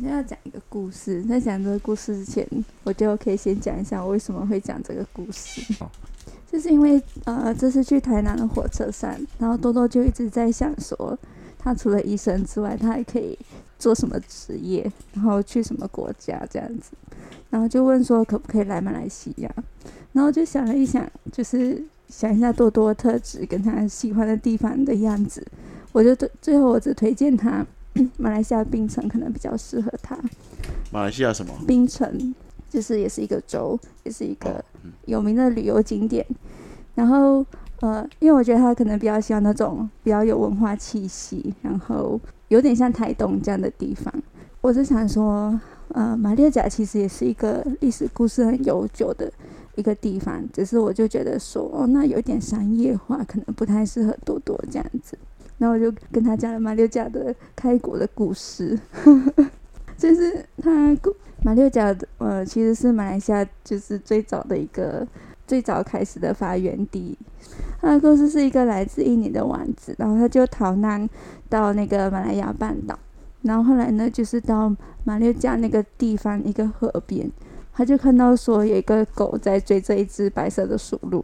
[0.00, 2.48] 现在要讲一个故事，在讲这个故事之前，
[2.84, 5.74] 我就可以先讲一下我为什么会讲这个故事。
[6.50, 11.16] 就是因为呃，这次去台南的火车上，然后多多就一直在想说，
[11.58, 13.38] 他除了医生之外，他还可以
[13.78, 16.92] 做什么职业，然后去什么国家这样子，
[17.50, 19.54] 然后就问说可不可以来马来西亚，
[20.14, 25.46] 然后就想了一想，就是想一下多多的特质跟他喜欢的地方的样子，
[25.92, 27.64] 我就最最后我只推荐他
[28.18, 30.16] 马来西亚槟城可能比较适合他。
[30.90, 31.52] 马来西亚什么？
[31.66, 32.34] 槟城
[32.68, 34.64] 就是也是一个州，也是一个
[35.06, 36.24] 有名的旅游景点。
[36.94, 37.44] 然后
[37.80, 44.12] 呃，因为我觉得他可能比较喜欢那种比较有文化气息，然后有点像台东这样的地方。
[44.60, 49.32] 我是想说，呃，马六甲其实也是一个历史故事很悠久的
[49.76, 55.16] 一个地方，只是我就觉得说，哦，那有点商业化，可能不太适合多多这样子。
[55.60, 58.80] 然后我就跟他讲了马六甲的开国的故事，
[59.98, 60.96] 就是他
[61.44, 65.06] 马六甲的呃，其实是马来西亚就是最早的一个
[65.46, 67.14] 最早开始的发源地。
[67.78, 71.06] 他的故事是一个来自印尼的王子，然后他就逃难
[71.50, 72.98] 到那个马来亚半岛，
[73.42, 74.74] 然后后来呢，就是到
[75.04, 77.30] 马六甲那个地方一个河边，
[77.74, 81.22] 他就看到说有一个狗在追着一只白色的鼠鹿。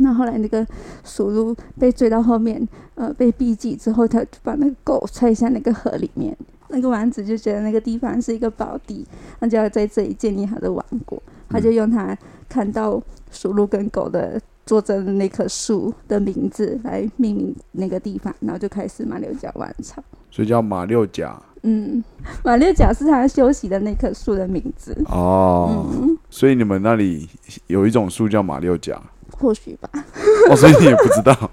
[0.00, 0.66] 那后来那个
[1.04, 6.36] 鼠鹿被追到后面，呃，被逼急之后，他就把那个狗踹下那个河里面。
[6.68, 9.06] 那个王子就觉得那个地方是一个宝地，
[9.38, 11.22] 那就要在这里建立他的王国。
[11.48, 12.16] 他就用他
[12.48, 13.00] 看到
[13.30, 20.02] 鼠鹿跟狗的坐着的那棵树的名字来命名那个地方，然后就开始马六甲王朝。
[20.30, 22.02] 所以叫马六甲嗯，
[22.42, 24.96] 马六甲是他休息的那棵树的名字。
[25.06, 25.86] 哦。
[25.92, 27.28] 嗯，所以你们那里
[27.68, 29.00] 有一种树叫马六甲
[29.44, 29.90] 或许吧。
[30.48, 31.50] 哦，所以你也不知道。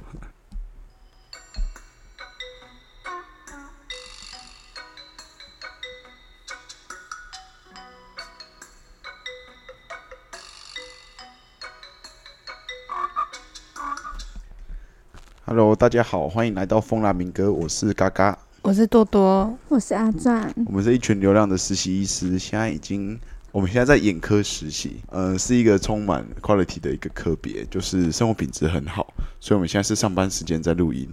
[15.43, 18.39] Hello，大家好，欢迎来到风拉民歌，我是嘎嘎。
[18.61, 20.53] 我是多多，我是阿赞。
[20.65, 23.19] 我们是一群流浪的实习医师，现在已经，
[23.51, 31.09] 我们现在在眼科实习，呃，是一个充满 quality 的一个科别，就是生活品质很好，所以我们现在是上班时间在录音。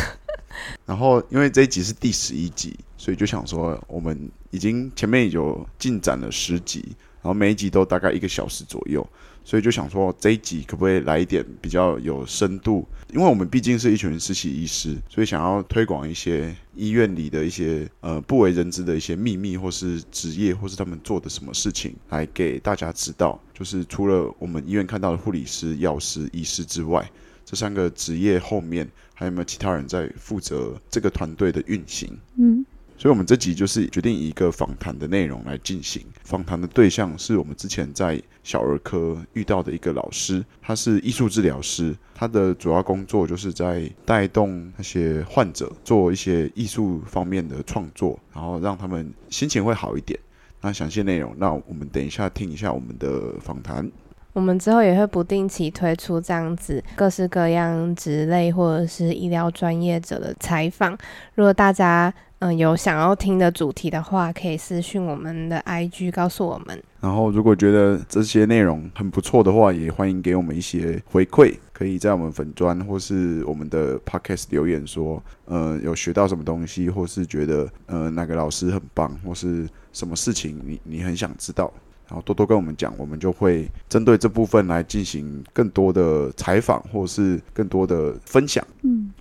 [0.84, 6.84] 然后，因为这一集是第十一集，所以就想说，我们已经前面有进展了十集，
[7.22, 9.06] 然后每一集都大概一个小时左右，
[9.44, 12.86] 所以就想说这一集可不可以来一点比较有深度？
[13.12, 23.38] 因为我们毕竟是一群实习医师，所以想要推广一些医院里的一些呃不为人知的一些秘密，或是职业，或是他们做的什么事情，来给大家知道。
[23.52, 27.08] 就是除了我们医院看到的护理师、药师、医师之外，
[27.44, 32.18] 这三个职业后面还有没有其他人在负责这个团队的运行？
[32.36, 32.64] 嗯，
[32.96, 36.02] 所以，我们这集就是决定以一个访谈的内容来进行。
[36.24, 50.16] 访谈的对象是我们之前在小儿科遇到的一个老师，他是艺术治疗师，他的主要工作就是在带动那些患者做一些艺术方面的创作，然后让他们心情会好一点。
[50.60, 53.90] 那详细内容，那我们等一下听一下我们的访谈。
[54.34, 60.94] 我们之后也会不定期推出这样子各式各样职类或者是医疗专业者的采访。
[61.34, 66.82] 如果大家嗯、有想要听的主题的话，可以私讯我们的 IG 告诉我们。
[67.00, 81.72] 然后，如果觉得这些内容很不错的话，也欢迎给我们一些回馈，可以在我们粉砖或是我们的 podcast 留言说，呃，有学到什么东西，或是觉得呃哪个老师很棒，或是什么事情你你很想知道，
[82.06, 88.64] 然后多多跟我们讲，我们就会针对这部分来进行更多的采访，或是更多的分享。
[88.82, 89.12] 嗯，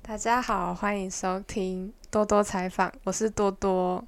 [0.00, 4.02] 大家好，欢迎收听多多采访，我是多多。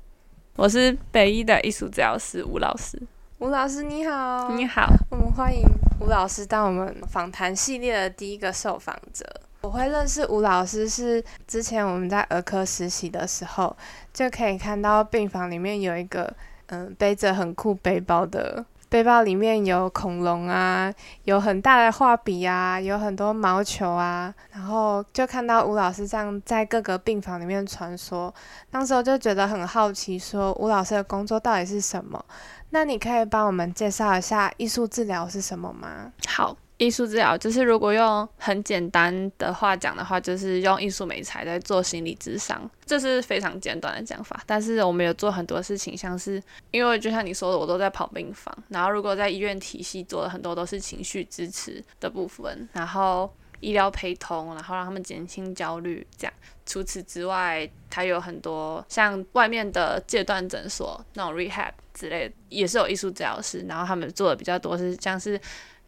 [0.57, 3.03] 我是北医的艺术治疗师吴老师。
[3.39, 5.63] 吴老师你好，你好，我们欢迎
[6.01, 9.29] 吴老师当我们访谈系列的第一个受访者。
[9.65, 13.75] 我会认识吴老师是之前我们在儿科实习的时候，
[14.13, 16.31] 就可以看到病房里面有一个
[16.67, 20.93] 嗯背着很酷背包的，背包里面有恐龙啊，
[21.23, 28.31] 有很大的画笔啊，有很多毛球啊，然后就看到吴老师这样在各个病房里面穿梭，
[28.71, 32.23] 当时我就觉得很好奇，说吴老师的工作到底是什么？
[32.69, 36.13] 那你可以帮我们介绍一下艺术治疗是什么吗？
[36.29, 36.55] 好。
[36.85, 44.43] 艺术治疗就是如果用很简单的话讲的话，就是用艺术美材在做心理智商，这是非常简短的讲法。
[44.47, 53.33] 但是我们有做很多事情，像是因为就像你说的，我都在跑病房，然后如果在医院体系做的很多都是情绪支持的部分，然后。
[53.61, 56.07] 医疗陪同，然后让他们减轻焦虑。
[56.19, 56.35] 这样，
[56.67, 65.41] 除此之外，它有很多像外面的戒断诊所那种 rehab 之类的，也是有艺术治疗师，然后他们做的比较多是像是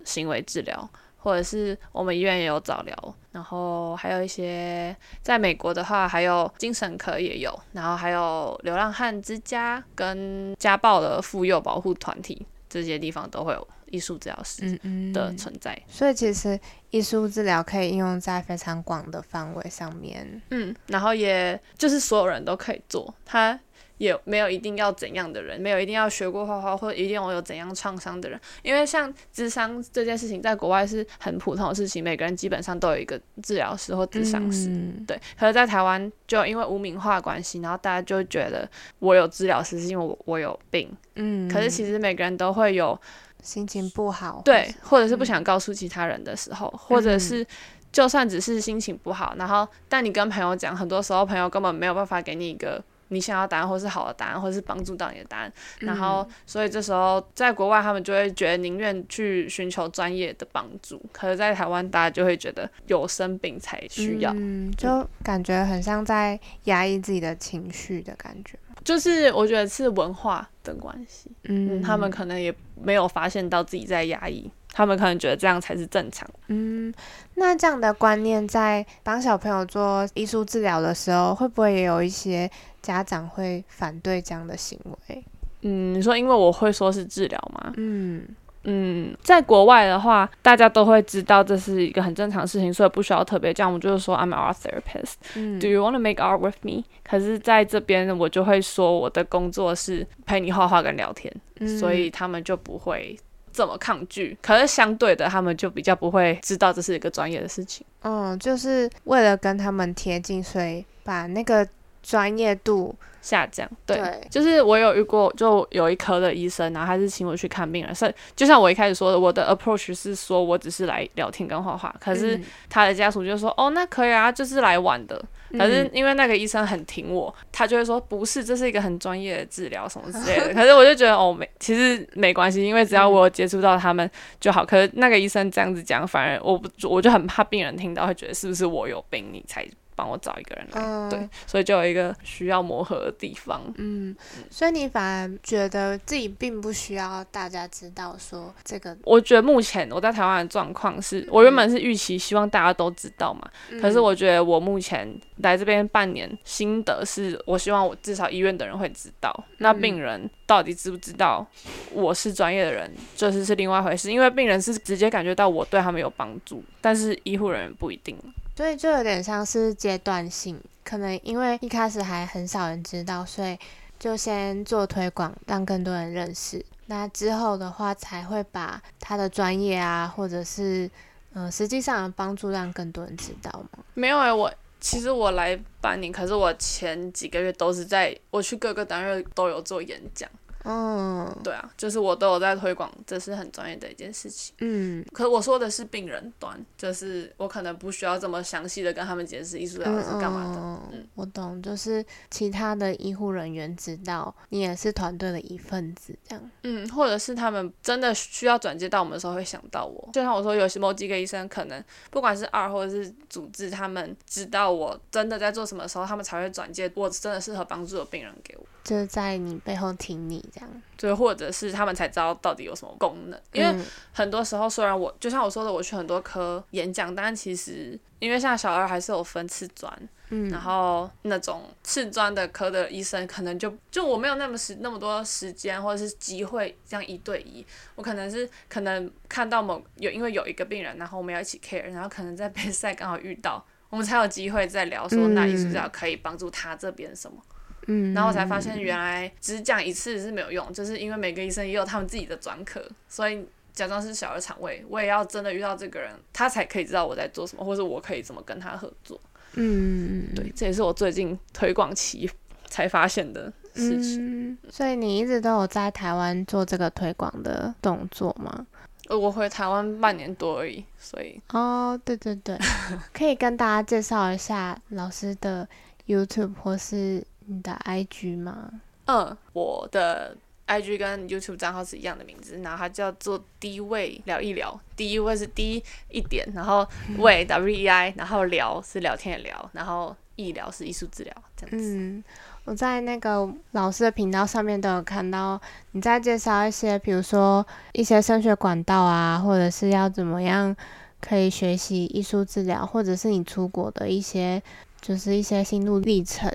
[0.07, 0.89] 行为治疗。
[1.19, 14.81] 或者是我们医院也有早疗，然后还有一些在美国的话，还有精神科也有，然后还有流浪汉之家跟家暴的妇幼保护团体，这些地方都会有艺术治疗师
[15.13, 15.77] 的存在。
[15.89, 16.57] 所以其实
[16.91, 20.41] 艺术治疗可以应用在非常广的范围上面。
[20.51, 23.59] 嗯，然后也就是所有人都可以做，它。
[23.99, 34.69] 也没有一定要怎样的人，没有一定要学过画画或一定要有怎样创伤的人，因为像智商这件事情，在国外是很普通的事情，每个人基本上都有一个治疗师或智商师，
[35.07, 35.19] 对。
[35.39, 41.49] 可是，在台湾就因为无名化关系，然后大家就觉得我有治疗师是因为我我有病，嗯。
[41.49, 42.99] 可是其实每个人都会有
[43.43, 47.47] 心情不好，对，或者是不想告诉其他人的时候，或者是
[47.91, 52.85] 就算只是心情不好，然后但你跟朋友讲，很多时候朋友根本没有办法给你一个。
[53.09, 61.01] 你想要答案，或是好的答案，或是帮助到你的答案，然后，所以这时候在国外，他们就会觉得宁愿去寻求专业的帮助。
[61.13, 68.59] 可是，在台湾，大家就会觉得有生病才需要，嗯，就感觉很像在压抑自己的情绪的感觉。
[68.85, 74.51] 就是我觉得是文化的关系，嗯，他们可能也没有发现到自己在压抑。
[74.77, 76.29] 他们可能觉得这样才是正常。
[76.49, 76.93] 嗯，
[77.37, 82.51] 那这样的观念在帮小朋友做艺术治疗的时候，会不会也有一些
[82.83, 84.79] 家长会反对这样的行
[85.09, 85.25] 为？
[85.63, 87.73] 嗯，你说因为我会说是治疗吗？
[87.79, 88.29] 嗯
[88.65, 93.73] 嗯，在国外的话，大家都会知道这是一个很正常的事情，所以不需要特别这样。
[93.73, 95.15] 我就是说，I'm an art therapist.
[95.59, 96.85] Do you want to make art with me？
[97.03, 101.33] 可是在这边，我就会说我的工作是陪你画画跟聊天，
[101.79, 103.19] 所以他们就不会。
[103.57, 107.87] 怎么抗拒，可是相对的，他们就比较不会知道这是一个专业的事情。
[108.03, 111.67] 嗯，就是为了跟他们贴近，所以把那个
[112.07, 112.95] 专业度。
[113.23, 114.01] 下降，对，
[114.31, 125.21] 就是我有遇过，就有一科的医生，然后他是请我去看病人，是就像我一开始说的，我的 approach 是说我只是来聊天跟画画，可是他的家属就说，哦，那可以啊，就是来玩的。
[125.59, 130.55] 可是因为那个医生很挺我，他就会说，不是，这是一个很专业的治疗什么之类的。
[130.55, 134.65] 可是我就觉得，哦，没，其实没关系，因为只要我接触到他们就好。
[134.65, 139.67] 可是那个医生这样子讲，反而我不，我就很怕病人听到会觉得是不是我有病，你才。
[139.97, 143.63] 帮我找一个人来，对，所以就有一个需要磨合的地方。
[143.77, 144.15] 嗯，
[144.51, 148.97] 所以你反而觉得自己并不需要大家知道说这个。
[149.03, 153.51] 我觉得目前我在台湾的状况是，我原本是预期希望大家都知道嘛，
[153.81, 161.47] 可是我觉得我目前来这边半年心得是，我希望我至少医院的人会知道，那病人到底知不知道
[161.93, 168.17] 我是专业的人，就是是另外一回事，因为病人是直接感觉到我对他们有帮助，但是医护人员不一定。
[168.57, 173.59] 所以就有点像是阶段性，可能因为一开始还很少人知道，所以
[173.99, 176.65] 就先做推广，让更多人认识。
[176.87, 180.91] 那之后的话，才会把他的专业啊，或者是
[181.35, 183.85] 嗯实际上的帮助，让更多人知道吗？
[183.93, 184.51] 没有哎，我
[184.81, 190.27] 其实我来半年，可是我前几个月都是在我去各个单位都有做演讲。
[190.69, 194.53] 嗯，对啊，就是我都有在推广，这是很专业的一件事情。
[194.59, 200.61] 嗯，可我说的是病人端，就是我可能不需要这么详细的跟他们解释艺术疗是干嘛的。
[200.93, 206.51] 嗯，我懂，就是其他的医护人员知道你也是团队的一份子，这样。
[206.65, 218.67] 嗯，或者是他们真的需要转接到我们的时候会想到我，就像我说，有些某几个医生可能不管是二或者是主治，他们知道我真的在做什么时候，他们才会转接我真的适合帮助的病人给我。
[218.87, 223.41] 就是在你背后挺你这样，对，或者是他们才知道到底有什么功能。
[223.53, 229.93] 因为很多时候，虽然我就像我说的，我去很多科演讲，但其实因为像小二还是有分次专，
[230.31, 237.67] 嗯，然后那种次专的科的医生，可能就就我没有那么时那么多时间或者是机会这样一对一，
[237.97, 247.37] 我可能是可能看到某有因为有一个病人，然后我们要一起 care，然后可能在 比赛刚好遇到，我们才有机会再聊说那艺术家可以帮助他这边什么。
[247.41, 247.56] 嗯，
[247.87, 259.21] 然后我才发现，原来只讲一次是没有用，就是因为每个医生也有他们自己的专科，所以假装是小儿肠胃，我也要真的遇到这个人，他才可以知道我在做什么，或者我可以怎么跟他合作。
[259.55, 262.29] 嗯，对，这也是我最近推广期
[262.67, 264.59] 才发现的事情。
[264.69, 268.67] 所以你一直都有在台湾做这个推广的动作吗？
[269.09, 272.59] 呃，我回台湾半年多而已，所以哦，对对对，
[273.15, 275.69] 可以跟大家介绍一下老师的
[276.09, 277.25] YouTube 或是。
[277.47, 278.71] 你的 IG 吗？
[279.07, 280.37] 嗯，我的
[280.67, 286.87] IG 跟 YouTube 账号是一样的名字，然后它叫做低位聊一聊，第一位是低一点，然后
[287.19, 291.97] 位 W E I，然后聊是聊天的聊，然后医疗是艺术治疗这样子。
[291.97, 292.25] 嗯，
[292.65, 295.61] 我在那个老师的频道上面都有看到
[295.93, 300.75] 你在介绍一些，比如说一些升学管道啊，或者是要怎么样
[301.21, 304.61] 可以学习艺术治疗，或者是你出国的一些，
[305.01, 306.53] 就是一些心路历程，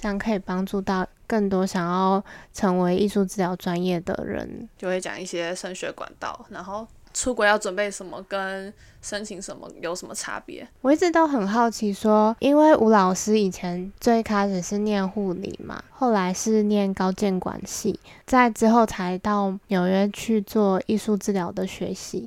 [0.00, 4.66] 这样可以帮助到更多想要成为艺术治疗专业的人。
[4.78, 10.66] 就会讲一些升学管道，然后出国要准备什么，跟申请什么有什么差别。
[10.80, 22.26] 我一直都很好奇说，因为吴老师以前最开始是念护理嘛，后来是念高建管系，在之后才到纽约去做艺术治疗的学习。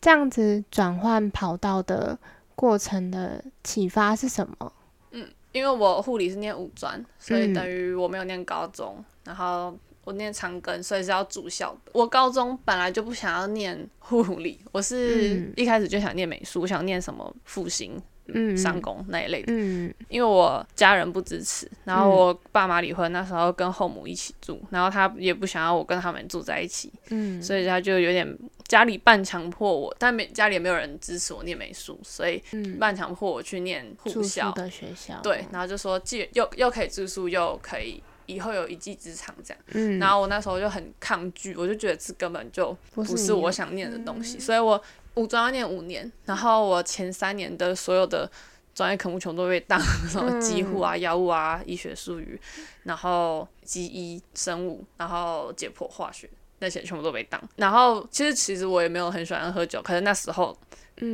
[0.00, 2.16] 这样子转换跑道的
[2.54, 4.72] 过程的启发是什么？
[5.58, 11.90] 因为我护理是念五专，所以嗯等于我没有念高中，然后我念长庚，所以是要住校的。
[11.92, 18.00] 我高中本来就不想要念护理，我是嗯一开始就想念美术，我想念什么复兴、
[18.34, 19.52] 嗯商工那一类的。
[19.52, 34.56] 嗯因为我家人不支持，然后我爸妈离婚，那时候跟后母一起住，然后他也不想要我跟他们住在一起，嗯，所以他就有点家里半强迫我，但没家里也没有人支持我念美术，所以嗯半强迫我去念护校宿。
[34.56, 39.62] 的学校，对，然后就说既又又可以住宿，又可以以后有一技之长这样。
[39.72, 44.80] 嗯，然后我那时候就很抗拒，我就觉得这根本就不不是我想念的东西，所以我
[45.14, 48.30] 五专要念五年，然后我前三年的所有的
[48.74, 52.40] 专业科目全部都被当什么机护啊、药物啊、医学术语，
[52.84, 56.30] 然后基医、生物，然后解剖化学。
[56.60, 60.58] 那些全部都被挡，然后其实其实我也没有很喜欢喝酒，可是那时候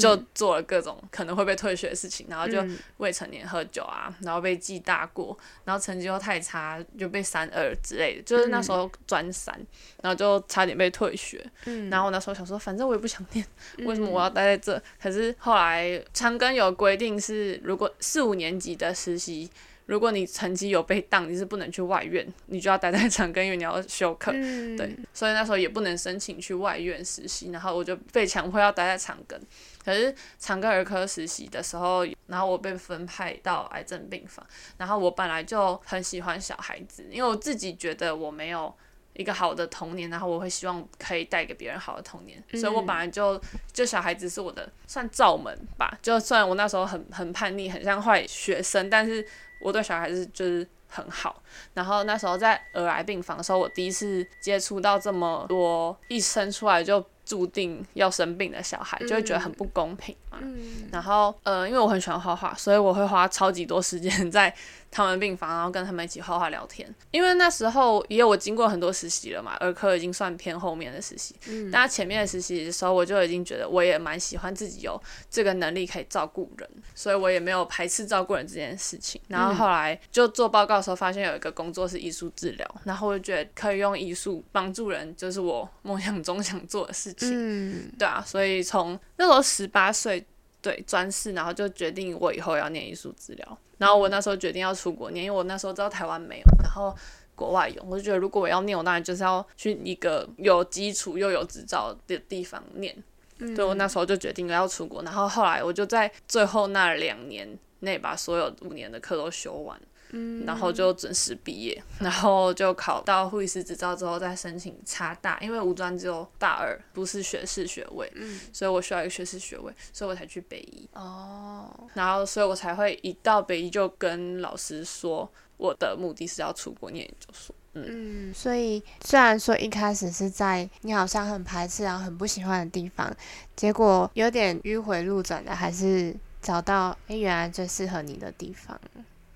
[0.01, 9.55] 就做了各种可能会被退学的事情，然后就嗯未成年喝酒啊，然后被记大过，然后成绩又太差，就被三二之类的，就是那时候专三，
[10.01, 11.45] 然后就差点被退学。
[11.67, 13.47] 嗯然后我那时候想说，反正我也不想念，
[13.81, 14.83] 为什么我要待在这？
[15.03, 19.51] 可是后来长庚有规定是，如果四五年级的实习。
[19.87, 24.33] 如果你成绩有被当，你是不能去外院，你就要待在长庚，因为你要休课。
[24.35, 29.39] 嗯对，所以那时候也不能申请去外院实习，然后我就被强迫要待在长庚。
[29.85, 34.47] 可是长庚儿科实习的时候，然后我被分派到癌症病房，
[34.79, 38.75] 然后我本来就很喜欢小孩子，因为我自己觉得我没有
[39.13, 43.39] 一个好的童年，然后我会希望可以带给别人好的童年，所以我本来就
[43.73, 49.25] 就小孩子是我的算罩门吧，就算我那时候很很叛逆，很像坏学生，但是
[49.61, 51.43] 我对小孩子就是很好。
[51.73, 60.39] 然后那时候在儿癌病房的时候，我第一次接触到这么多一生出来就注定要生病的小孩，就会觉得很不公平嘛。
[60.43, 64.55] 嗯然后呃，因为我很喜欢画画，所以我会花超级多时间在
[64.91, 66.89] 他们病房，然后跟他们一起画画聊天。
[67.11, 79.21] 因为那时候也有我经过很多实习了嘛，儿科已经算偏后面的实习，嗯但前面的实习的时候，我就已经觉得我也蛮喜欢自己有这个能力可以照顾人，所以我也没有排斥照顾人这件事情。
[79.27, 87.31] 然后后来就做报告的时候，发现有一个工作是艺术治疗，然后我就觉得可以用艺术帮助人，就是我梦想中想做的事情。
[87.33, 90.24] 嗯对啊，所以从那时候十八岁
[90.65, 93.59] 对专四，然后就决定我以后要念艺术治疗。
[93.77, 96.97] 然后我那时候决定要出国念，因为我那时候知道台湾没有，然后
[97.35, 102.97] 国外有，我就觉得如果我要念，我当然就是要去一个有基础又有执照的地方念。
[103.39, 107.47] 嗯对我那时候就决定了要出国，然后后来我就在最后那两年
[107.81, 109.79] 内把所有五年的课都修完。
[110.15, 110.45] 嗯。
[110.47, 118.41] 然后就准时毕业， 然后就考到护理师执照之后再申请差大，因为五专只有大二，不是学士学位，嗯。
[118.53, 127.55] 所以我需要一个学士学位，所以我才去北医，哦，然后所以我才会一到北医就跟老师说我的目的是要出国念研究所。
[127.77, 133.13] 嗯，所以虽然说一开始是在你好像很排斥然后很不喜欢的地方，
[133.57, 138.81] 结果有点迂回路转的，还是找到诶原来最适合你的地方。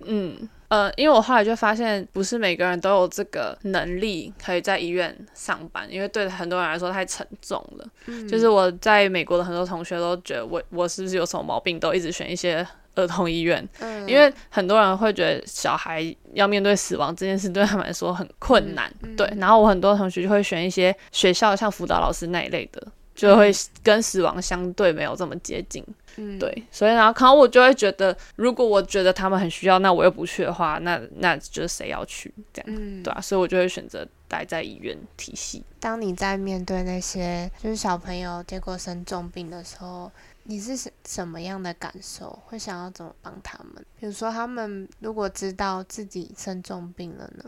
[0.05, 7.85] 嗯，呃，因为我后来就发现，不是每个人都有这个能力可以在医院上班，因为对很多人来说太沉重了。
[8.07, 12.64] 嗯就是我在美国的很多同学都觉得我我是不是有什么毛病，都一直选一些
[12.95, 19.28] 儿童医院，嗯因为很多人会觉得小孩要面对死亡这件事对他们来说很困难，嗯对。
[19.37, 22.81] 然后我很多同学就会选一些学校像辅导老师那一类的，
[23.14, 23.50] 就会
[23.83, 25.85] 跟死亡相对没有这么接近。
[26.18, 35.62] 嗯对，所以然后可能我就会觉得，如果我觉得他们很需要，那我又不去的话，那那就是谁要去这样，嗯对啊，所以我就会选择待在医院体系。
[35.80, 40.10] 当你在面对那些就是小朋友结果生重病的时候，
[40.44, 42.38] 你是什什么样的感受？
[42.46, 43.84] 会想要怎么帮他们？
[44.00, 47.44] 比如说，他们如果知道自己生重病了呢？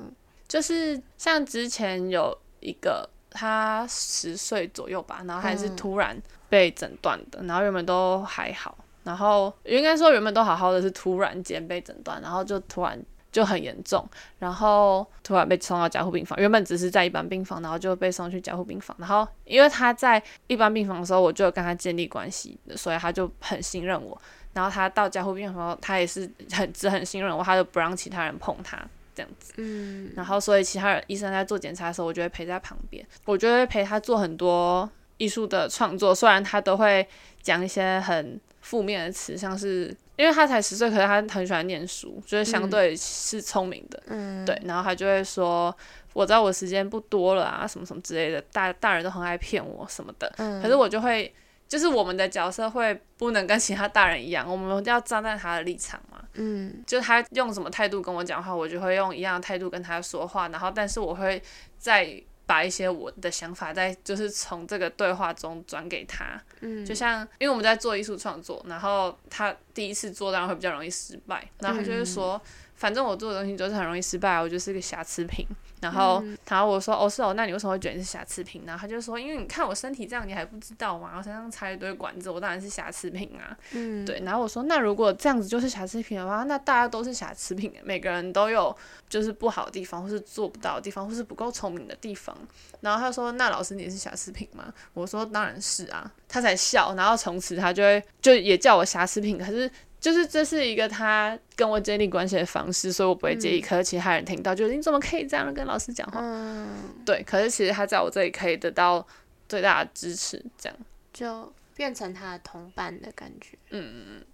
[0.47, 5.77] 就是像之前有一个他十岁左右吧，然后还是嗯。
[5.77, 13.01] 突然被诊断的，然后原本都还好，然后应该说原本都好好的，是突然间被诊断，然后就突然
[13.33, 14.07] 就很严重，
[14.39, 24.21] 然后突然被送到加护病房，原本只是在一般病房，然后就被送去加护病房，然后因为他在一般病房的时候，我就有跟他建立关系，所以他就很信任我。
[24.53, 28.77] 然后他到加护病房他也是很只很信任我，他就不让其他人碰他
[29.15, 29.53] 这样子。
[29.57, 34.89] 嗯，然后所以其他人医生在做检查的时候，我就会陪在旁边，我就会陪他做很多
[35.19, 37.07] 艺术的创作，虽然他都会
[37.43, 45.75] 讲一些很负面的词，像是因为他才十岁，可是他很喜欢念书，就是相对是聪明的，嗯，对，然后他就会说。
[46.13, 51.33] 我知道我时间不多了啊，什么什么之类的，大大人都很爱骗我什么的，嗯，可是我就会，
[51.71, 56.19] 就是我们的角色会不能跟其他大人一样，我们要站在他的立场嘛。
[56.35, 61.41] 嗯就他用什么态度跟我讲话，我就会用一样的态度跟他说话，然后但是我会
[61.79, 66.41] 再把一些我的想法再就是从这个对话中转给他。
[66.61, 72.41] 嗯，就像因为我们在做艺术创作，然后他第一次做当然会比较容易失败，然后他就是说，
[72.81, 75.47] 反正我做的东西就是很容易失败，我就是个瑕疵品。
[75.83, 78.75] 然后，然后我说，哦是哦，那你为什么会觉得你是瑕疵品呢？
[78.81, 81.13] 他就说，因为你看我身体这样，你还不知道吗？
[81.19, 83.55] 我身上插一堆管子，我当然是瑕疵品啊。
[83.73, 88.75] 嗯，对，然后我说，那如果这样子就是瑕疵品的话，那大家都是瑕疵品，每个人都有
[89.11, 92.35] 就是不好的地方，或是做不到的地方，或是不够聪明的地方。
[92.81, 94.73] 然后他说，那老师你也是瑕疵品吗？
[94.95, 99.71] 我说当然是啊，他才笑，然后从此他就会就也叫我瑕疵品，可是。
[100.01, 103.61] 就是这是一个他跟我建立关系的方式，所以我不会介意。
[103.61, 106.21] 可是其他人听到，就是你怎么可以这样跟老师讲话？
[106.23, 106.67] 嗯，
[107.05, 109.07] 对，可是其实他在我这里可以得到
[109.49, 110.79] 最大的支持，这样。
[111.13, 113.59] 就变成他的同伴的感觉。
[113.71, 114.25] 嗯嗯嗯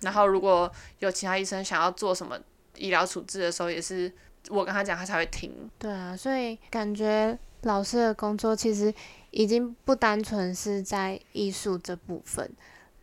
[0.00, 2.38] 然后如果有其他医生想要做什么
[2.76, 4.12] 医疗处置的时候，也是
[4.48, 5.50] 我跟他讲，他才会听。
[5.78, 8.92] 对啊，所以感觉老师的工作其实
[9.30, 12.50] 已经不单纯是在艺术这部分，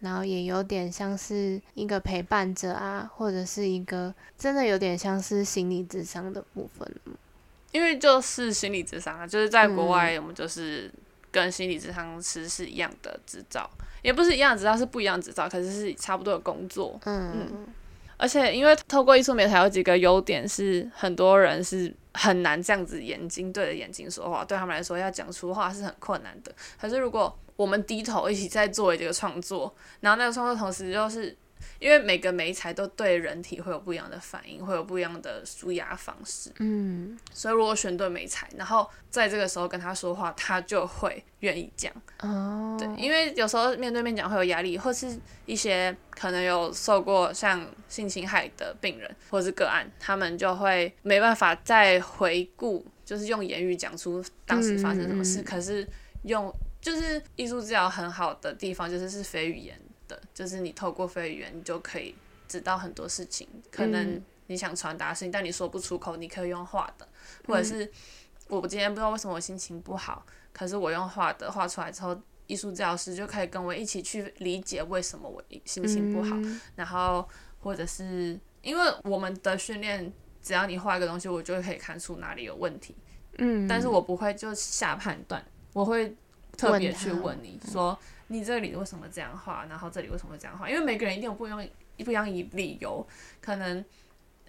[0.01, 6.85] 然后也有点像是一个陪伴者啊，或者是一个真的有点像是心理智商的部分。
[7.71, 10.91] 因为就是心理智商啊，就是在国外我们就是
[11.31, 13.69] 跟心理智商师是一样的执照，
[14.01, 16.99] 也不是一样的执照，是不一样的执照，可是是差不多的工作。
[17.05, 17.67] 嗯嗯
[18.17, 26.53] 而且因为透过艺术媒体有几个优点是，很多人是很难这样子眼睛对着眼睛说话，对他们来说要讲出话是很困难的。
[26.79, 31.35] 可是如果我们低头一起在做这个创作，然后那个创作同时就是。
[31.79, 41.91] 因为每个媒材都对人体会有不一样的反应，会有不一样的舒压方式，嗯所以如果选对媒材，然后在这个时候跟他说话，他就会愿意讲。
[42.19, 55.39] 哦，对，因为有时候面对面讲会有压力，或是一些可能有受过像性侵害的病人或是个案，他们就会没办法再回顾，就是用言语讲出当时发生什么事。
[55.39, 55.87] 嗯嗯嗯可是
[56.23, 62.15] 用就是艺术治疗很好的地方，就是是非语言的，就是你透过非语言，你就可以
[62.47, 67.07] 知道很多事情，可能嗯你想传达的事情，但你说不出口，你可以用画的，
[67.47, 67.89] 或者是
[68.47, 70.25] 我今天不知道为什么我心情不好。
[70.51, 76.59] 可是我用画的画出来之后，艺术治疗师就可以跟我一起去理解为什么我心情不好，嗯。
[76.75, 77.25] 然后
[77.59, 80.11] 或者是因为我们的训练，
[80.43, 82.93] 只要你画一个东西，我就可以看出哪里有问题，
[83.37, 85.41] 嗯，但是我不会就下判断，
[85.71, 86.13] 我会
[86.61, 87.97] 特别去问你说
[88.27, 93.07] 你这里为什么这样画，然后这里为什么会这样画，因为每个人一定有不一样不一样的理由，
[93.41, 93.83] 可能。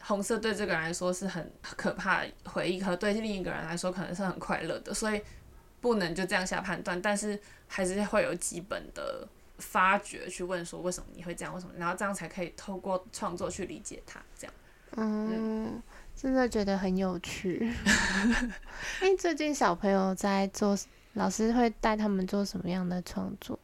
[0.05, 5.23] 红色对这个人来说是很可怕的回忆，和对另一个人来说可能是很快乐的，所以
[5.81, 9.25] 不能就这样下判断，但是还是会有基本的
[9.59, 14.55] 发掘去问说为什么你会这样，为什么，然后这样才可以透过创作去理解他，这样。
[14.97, 15.81] 嗯，
[16.17, 17.73] 真的觉得很有趣。
[19.03, 20.77] 因为最近小朋友在做，
[21.15, 23.59] 老师会带他们做什么样的创作？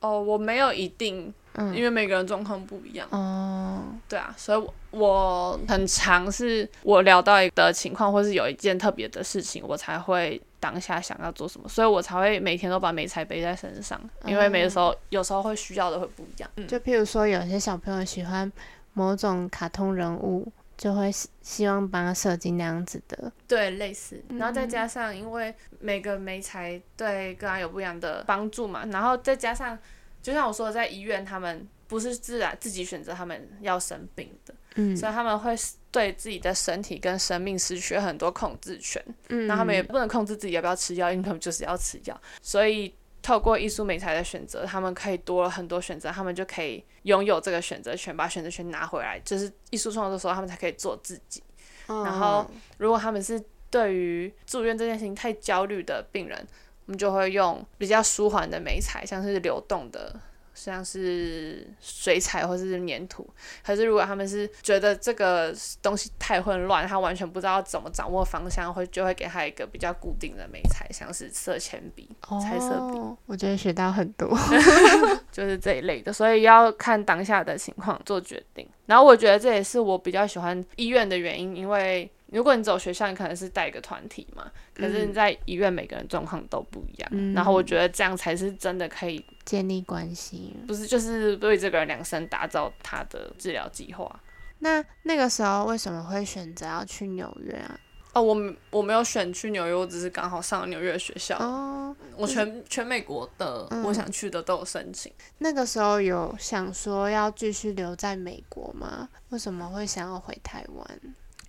[0.00, 16.50] 哦，我没有一定，嗯，因为每个人状况不一样，哦，对啊，所以我我很常是我聊到一个情况，或是有一件特别的事情，我才会当下想要做什么，所以我才会每天都把美彩背在身上，因为每个时候有时候会需要的会不一样。
[16.56, 18.50] 嗯，就譬如说，有些小朋友喜欢
[18.94, 20.50] 某种卡通人物，
[20.82, 23.32] 就会希希望帮他设计那样子的。
[23.46, 29.78] 对，类似，然后再嗯加上因为每个媒材对个案有不一样的帮助嘛，然后再加上，
[30.20, 35.54] 就像我说的，在医院他们不是自然自己选择他们要生病的，嗯所以他们会
[35.92, 42.92] 对自己的身体跟生命失去很多控制权，嗯，那他们也不能控制自己要不要吃药，因为他们就是要吃药，所以。
[43.22, 49.18] 透过艺术美材的选择，他们可以多了很多选择，他们就可以拥有这个选择权，把选择权拿回来。
[49.24, 51.42] 就是艺术创作的时候，他们才可以做自己。
[51.86, 52.44] 嗯，然后
[52.78, 56.46] 如果他们是对于住院这件事情太焦虑的病人，
[56.86, 60.20] 我们就会用比较舒缓的美材，像是流动的。
[60.64, 63.28] 像是水彩或者是粘土，
[63.64, 72.08] 可是如果他们是觉得这个东西太混乱，他完全不知道怎么掌握方向，会就会给他一个比较固定的美材，像是色铅笔、
[72.40, 72.98] 彩色笔。
[73.26, 74.28] 我觉得学到很多
[75.32, 78.68] 就是这一类的，所以要看当下的情况做决定。
[78.86, 82.10] 然后我觉得这也是我比较喜欢医院的原因，因为。
[82.32, 87.34] 如果你走学校，你可能是带一个团体嘛，可是你在医院，每个人状况都不一样。
[87.34, 94.20] 然后我觉得这样才是真的可以建立关系，不是就是为这个人量身打造他的治疗计划。
[94.60, 97.78] 那那个时候为什么会选择要去纽约啊？
[98.14, 101.36] 哦，我我没有选去纽约，我只是刚好上了纽约学校。
[101.38, 105.10] 哦，我全全美国的我想去的都有申请。
[105.38, 109.08] 那个时候有想说要继续留在美国吗？
[109.30, 111.00] 为什么会想要回台湾？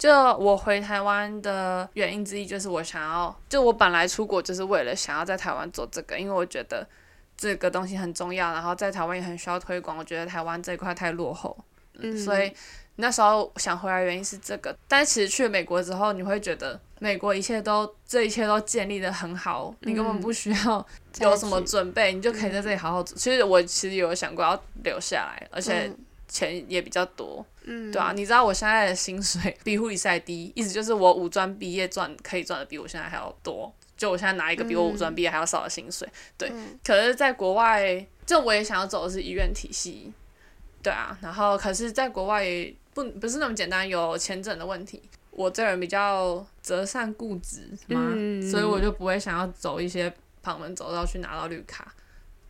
[0.03, 6.85] 就我回台湾的原因之一，就是我想要，就我本来出国就是为了想要在台湾做这个，因为我觉得
[7.37, 9.97] 这个东西很重要，然后在台湾也很需要推广。
[9.97, 11.57] 我觉得台湾这一块太落后，
[11.99, 12.53] 嗯，所以
[12.97, 14.75] 那时候想回来原因是这个。
[14.89, 20.85] 但其实去了美国之后，你会觉得美国一切都这一切都建立的很好，你根本不需要
[21.21, 23.17] 有什么准备，你就可以在这里好好做。
[23.17, 25.89] 其实我其实有想过要留下来，而且。
[26.25, 36.51] 钱也比较多，嗯，对啊，你知道我现在的薪水比护理师还低，意思就是我五专毕业赚可以赚的比我现在还要多，就我现在拿一个比我五专毕业还要少的薪水，对。
[36.83, 40.11] 可是，在国外，就我也想要走的是医院体系，
[40.81, 41.17] 对啊。
[41.21, 42.45] 然后，可是在国外
[42.93, 45.01] 不不是那么简单，有签证的问题。
[45.31, 48.13] 我这人比较折善固执嘛，
[48.51, 51.91] 所以我就不会想要走一些旁门走道去拿到绿卡。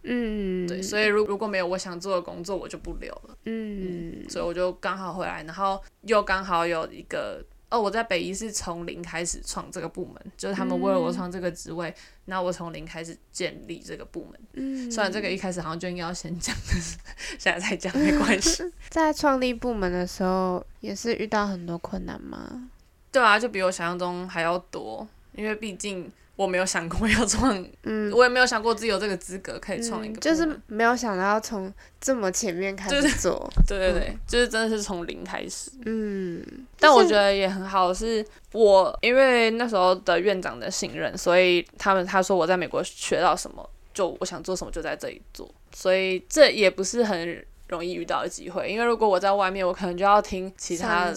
[0.03, 3.37] 嗯，对，所以如如果没有我想做的工作，我就不留了。
[3.45, 11.93] 嗯，所以我就刚好回来，然后又刚好有一个哦，我在北医是从零开始创这个部门，就是他们为了我创这个职位，
[12.25, 14.39] 那我从零开始建立这个部门。
[14.53, 16.97] 嗯，虽然这个一开始好像就应该要先讲，但是
[17.39, 18.63] 现在再讲没关系。
[18.89, 22.69] 在创立部门的时候，也是遇到很多困难吗？
[23.09, 26.11] 对啊，就比我想象中还要多，因为毕竟。
[26.43, 36.43] 我没有想过要创，嗯， 我也没有想过自己有这个资格可以创一个，就是没有想到要从这么前面开始做， 对对对，就是真的是从零开始，嗯，
[36.79, 47.45] 但我觉得也很好，是我因为那时候的院长的信任，所以他们他说我在美国学到什么，就我想做什么就在这里做，所以这也不是很。
[47.73, 51.15] 容易遇到的机会，因为如果我在外面，我可能就要听其他的。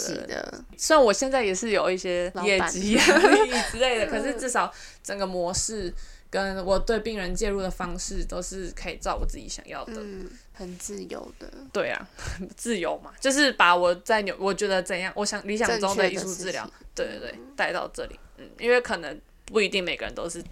[0.77, 2.97] 虽然我现在也是有一些业绩
[3.71, 5.93] 之类的，可是至少整个模式
[6.31, 9.93] 跟我对病人介入的方式都是可以照我自己想要的，
[10.53, 11.49] 很自由的。
[11.73, 12.09] 对啊，
[12.57, 18.19] 自由嘛，就是把我在纽，我觉得怎样，我想理想中的艺术治疗，对对对，带到这里。
[18.39, 20.43] 嗯，因为可能不一定每个人都是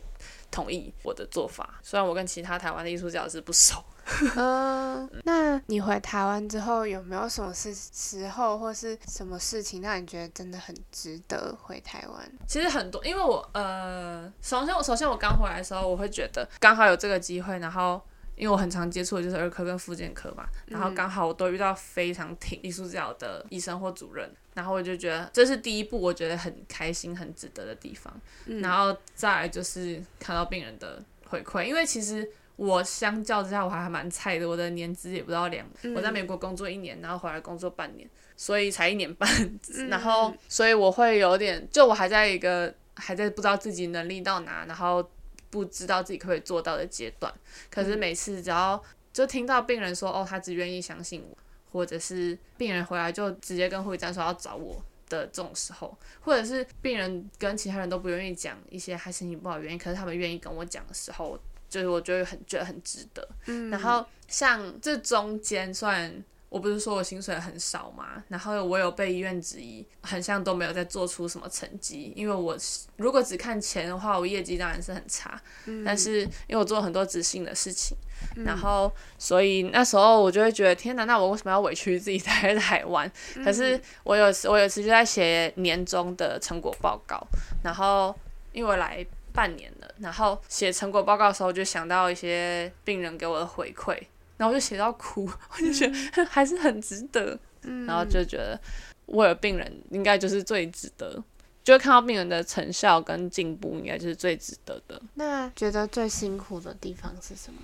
[0.54, 3.82] 同意我的做法，虽然我跟其他台湾的艺术治疗师不熟。
[4.36, 12.32] 嗯，那你回台湾之后有没有什么事时候或是什么事情让你觉得真的很值得回台湾？
[12.46, 17.98] 其实很多，因为我呃，首先我首先我刚回来的时候，我会觉得刚好有这个机会，然后
[18.36, 28.18] 因为我很常接触的就是儿科跟复健科嘛，然后刚好我都遇到非常挺艺术治疗的医生或主任，然后我就觉得这是第一步，我觉得很开心、很值得的地方。
[28.60, 32.28] 然后再来就是看到病人的回馈，因为其实。
[32.56, 39.28] 我相较之下我还还蛮菜的，我的年资也不到两，我在美国工作一年，然后回来工作半年，所以才一年半，
[39.90, 45.04] 然后所以我会有点，就我还在一个还在不知道自己能力到哪，然后
[45.50, 47.34] 不知道自己可不可以做到的阶段。
[47.68, 48.80] 可是每次只要
[49.12, 51.36] 就听到病人说哦，他只愿意相信我，
[51.74, 61.38] 或者是病人回来就直接跟护理站说要找我的这种时候，或者是病人跟其他人都不愿意讲一些他心情不好原因，可是他们愿意跟我讲的时候。
[61.66, 63.28] 就是我觉得很觉得很值得，
[63.68, 72.56] 然后像这中间，虽然我不是说我薪水很少嘛，然后我有被医院质疑，很像都没有在做出什么成绩，因为我
[72.96, 75.42] 如果只看钱的话，我业绩当然是很差，
[75.84, 77.96] 但是因为我做了很多执行的事情，
[78.44, 78.88] 然后
[79.18, 83.10] 所以那时候我就会觉得天哪，那我为什么要委屈自己待在台湾？
[83.44, 87.20] 可是我有我有次就在写年终的成果报告，
[87.64, 88.14] 然后
[88.52, 89.04] 因为我来。
[89.34, 94.00] 半年了，然后写成果报告的时候，就想到一些病人给我的回馈，
[94.36, 97.38] 然后我就写到哭， 我就觉得 还是很值得，
[97.86, 98.58] 然后就觉得
[99.06, 101.22] 为了病人应该就是最值得，
[101.62, 105.00] 就会看到病人的成效跟进步，应该就是最值得的。
[105.14, 107.60] 那觉得最辛苦的地方是什么？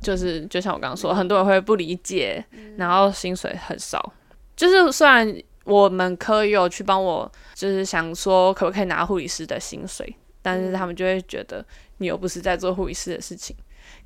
[0.00, 2.44] 就是就像我刚刚说，很多人会不理解，
[2.76, 4.12] 然后薪水很少。
[4.56, 5.32] 就是虽然
[5.64, 10.12] 我们科有去帮我，就是想说可不可以拿护理师的薪水，
[10.42, 11.64] 但是他们就会觉得
[11.98, 13.54] 你又不是在做护理师的事情。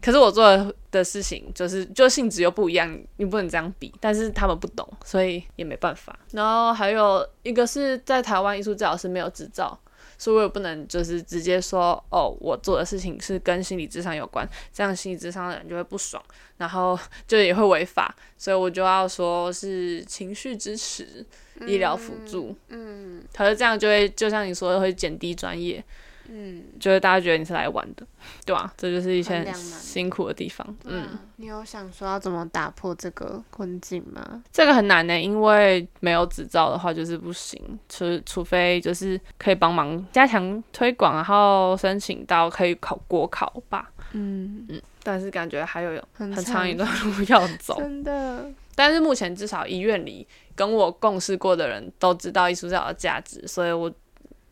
[0.00, 3.92] 可是我做的事情就是就性质又不一样，你不能这样比。
[4.00, 6.16] 但是他们不懂，所以也没办法。
[6.30, 9.76] 然后还有一个是在台湾艺术治疗师没有执照，
[10.16, 16.22] 所以我也不能就是直接说哦，我做的事情是跟心理智商有关，这样心理智商的人就会不爽，
[16.59, 18.14] 然后就也会违法。
[18.38, 21.26] 所以我就要说是情绪支持、
[21.66, 22.54] 医疗辅助。
[22.68, 25.82] 嗯，可是这样就会就像你说的，会减低专业。
[26.29, 28.07] 嗯，就是大家觉得你是来玩的，
[28.45, 28.73] 对吧？
[28.77, 30.67] 这就是一些辛苦的地方。
[30.85, 34.43] 嗯，你有想说要怎么打破这个困境吗？
[34.53, 43.91] 这个很难呢，因为没有执照的话就是不行，除除非就是可以帮忙加强推广，然后申请到可以考国考吧。
[44.12, 48.49] 嗯嗯，但是感觉还有很长一段路要走，真的。
[48.75, 53.93] 但是目前至少医院里跟我共事过的人都知道艺术治疗的价值，所以我。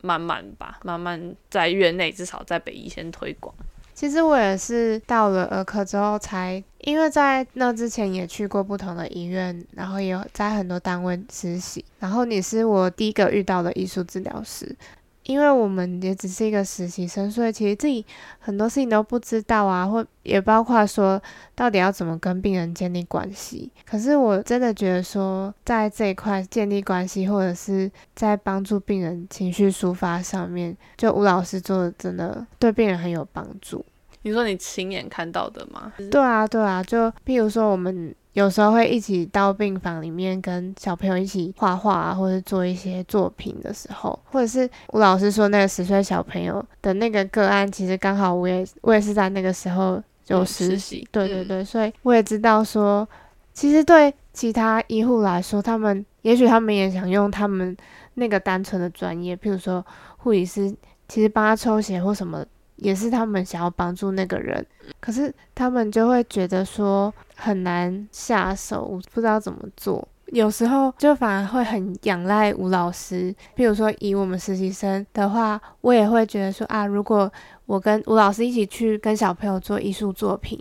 [0.05, 3.55] 慢慢吧，慢慢在院内，至少在北医先推广。
[3.95, 11.83] 其实我也是到了儿科之后才，因为在那之前也去过不同的医院，然后也在很多单位实习。
[12.01, 14.77] 然后你是我第一个遇到的艺术治疗师。
[15.25, 18.05] 因为我们也只是一个实习生，所以其实自己
[18.39, 21.21] 很多事情都不知道啊，或也包括说
[21.55, 23.71] 到底要怎么跟病人建立关系。
[23.87, 33.85] 可是我真的觉得说，在这一块建立关系，或者是在帮助病人情绪抒发上面，就吴老师做的真的对病人很有帮助。
[34.23, 35.93] 你说你亲眼看到的吗？
[36.11, 38.15] 对啊，对啊，就譬如说我们。
[38.35, 53.09] 有时候会一起到病房里面跟小朋友一起画画啊，或者做一些作品的时候，或者是吴老师说那个十岁小朋友的那个个案，其实刚好我也我也是在那个时候有实习，对对对，所以我也知道说，
[53.53, 57.77] 其实对其他医护来说，他们也许他们也想用他们
[58.15, 59.85] 那个单纯的专业，譬如说
[60.17, 60.75] 护理师，
[61.09, 62.45] 其实帮他抽血或什么。
[62.77, 64.65] 也是他们想要帮助那个人，
[65.01, 70.07] 可是他们就会觉得说很难下手，不知道怎么做。
[70.29, 73.33] 有时候就反而会很仰赖吴老师。
[73.55, 77.31] 譬如说，以我们实习生的话，我也会觉得说啊，如果
[77.67, 80.61] 我跟吴老师一起去跟小朋友做艺术作品，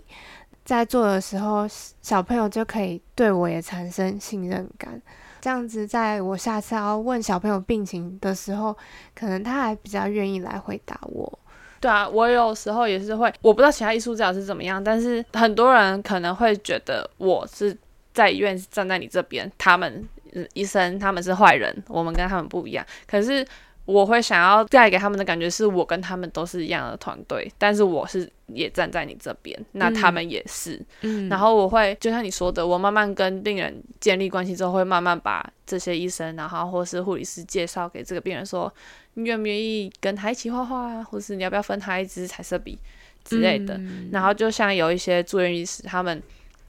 [0.64, 1.66] 在做的时候，
[2.00, 5.00] 小朋友就可以对我也产生信任感。
[5.40, 8.76] 这样子，在我下次要问小朋友病情的时候，
[9.14, 11.38] 可能他还比较愿意来回答我。
[11.84, 17.76] 对啊，我有时候也是会，我不知道其他艺术治疗是怎么样，但是很多人可能会觉得我是
[18.14, 20.02] 在医院站在你这边，他们
[20.54, 22.82] 医生他们是坏人，我们跟他们不一样。
[23.06, 23.46] 可是
[23.84, 30.82] 我会想要带给他们的感觉是我跟他们都是一样的团队，但是我是也站在你这边，那他们也是。
[31.02, 38.72] 嗯，然后我会就像你说的，我慢慢跟病人建立关系之后，会慢慢把这些医生，然后或是护理师介绍给这个病人说。
[39.14, 41.02] 你愿不愿意跟他一起画画啊？
[41.02, 42.78] 或是你要不要分他一支彩色笔
[43.24, 43.80] 之类的？
[44.12, 46.22] 然后就像有一些住院医师，他们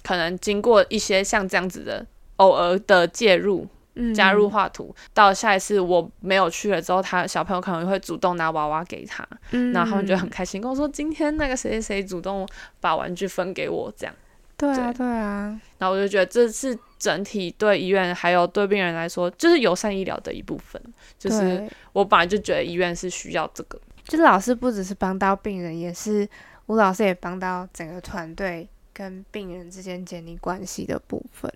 [0.04, 2.06] 可能经过一些像这样子的
[2.38, 3.68] 偶尔的介入，
[4.14, 12.48] 加入画图，到下一次我没有去了之后，他小朋友可能会主动拿娃娃给他，然后他们就很开心，跟我说今天那个谁谁谁主动
[12.80, 14.14] 把玩具分给我，这样。
[14.58, 15.60] 对啊，对啊。
[15.80, 20.82] 然后我就觉得这是整体对医院还有对病人来说，就是友善医疗的一部分，
[21.20, 21.70] 就是。
[21.94, 26.28] 我本来就觉得医院是需要这个，就是老师不只是帮到病人，也是
[26.65, 31.50] 吴老师也帮到整个团队跟病人之间建立关系的部分。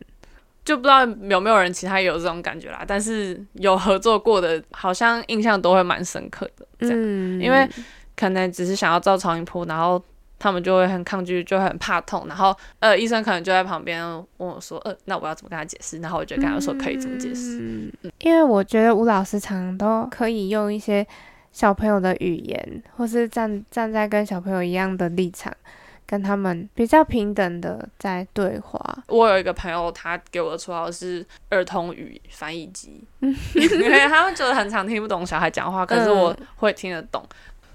[0.64, 6.66] 就不知道有没有人其他有这种感觉啦，但是有合作过的，好像印象都会蛮深刻的。
[6.80, 7.68] 嗯，因为
[8.16, 10.02] 可能只是想要照超音波，然后。
[10.40, 14.02] 他们就会很抗拒，就很怕痛，然后呃，医生可能就在旁边
[14.38, 17.58] 问我说：“呃，那我要怎么跟他解释？”然后我就跟他说：“可以怎么解释？”
[18.04, 21.06] 嗯，因为我觉得吴老师常常都可以用一些
[21.52, 25.54] 小朋友的语言，或是站站在跟小朋友一样的立场，
[26.06, 28.80] 跟他们比较平等的在对话。
[29.08, 37.22] 我有一个朋友，他给我的绰号是“儿童语翻译机”， 因为他们觉得很常听不懂小孩讲话，可是我会听得懂。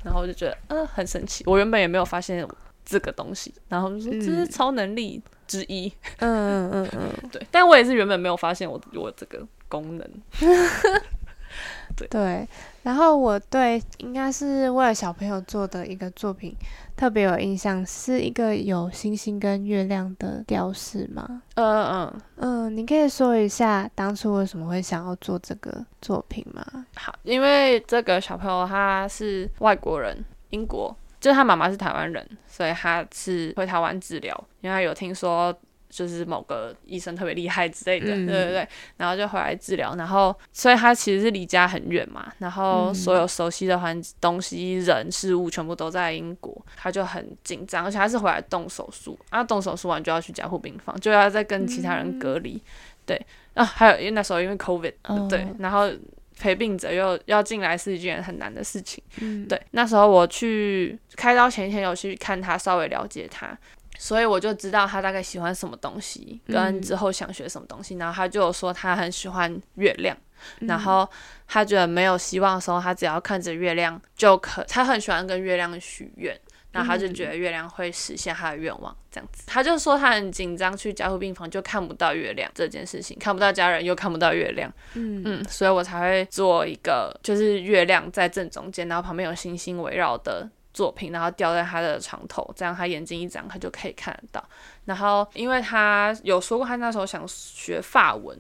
[0.04, 1.42] 然后我就觉得，嗯，很神奇。
[1.46, 2.46] 我原本也没有发现
[2.84, 5.92] 这个东西，然后就说这是超能力之一。
[6.18, 7.46] 嗯嗯嗯嗯， 对。
[7.50, 10.08] 但我也是原本没有发现我我这个功能。
[11.96, 12.48] 对对。
[12.82, 16.54] 然后我对应该是为了小朋友做的一个作品
[16.96, 21.42] 特别有印象，是一个有星星跟月亮的雕饰吗？
[21.54, 26.64] 嗯嗯嗯，你可以说一下当初为什么会想要做这个作品吗？
[26.96, 35.54] 好，因为这个小朋友他是外国人，英国，就是他妈妈是台湾人，所以他是回台湾治疗，因为他有听说。
[35.94, 52.60] 就是某个医生特别厉害之类的，对对对，然后就回来治疗，然后所以他其实是离家很远嘛，然后所有熟悉的环东西、人、事物全部都在英国，他就很紧张，而且他是回来动手术，啊，动手术完就要去加护病房，就要再跟其他人隔离，
[53.06, 55.88] 对，啊，还有因为那时候因为 COVID，对，然后。
[56.36, 59.60] 陪病者又要进来是一件很难的事情，嗯，对。
[59.70, 63.56] 那时候我去开刀前一天有去看他，稍微了解他，
[63.98, 67.96] 所以我就知道他大概喜欢什么东西，跟之后想学什么东西。
[67.96, 70.16] 然后他就有说他很喜欢月亮，
[70.60, 71.08] 然后
[71.46, 74.62] 他觉得没有希望的时候，他只要看着月亮就可。
[74.64, 76.38] 他很喜欢跟月亮许愿。
[76.72, 94.44] 然后他就觉得月亮会实现他的愿望，这样子，他就说他很紧张，去加护病房就看不到月亮这件事情，看不到家人又看不到月亮，嗯嗯，所以我才会做一个就是月亮在正中间，然后旁边有星星围绕的作品，然后吊在他的床头，这样他眼睛一张，他就可以看得到。
[94.84, 98.36] 然后因为他有说过他那时候想学法文，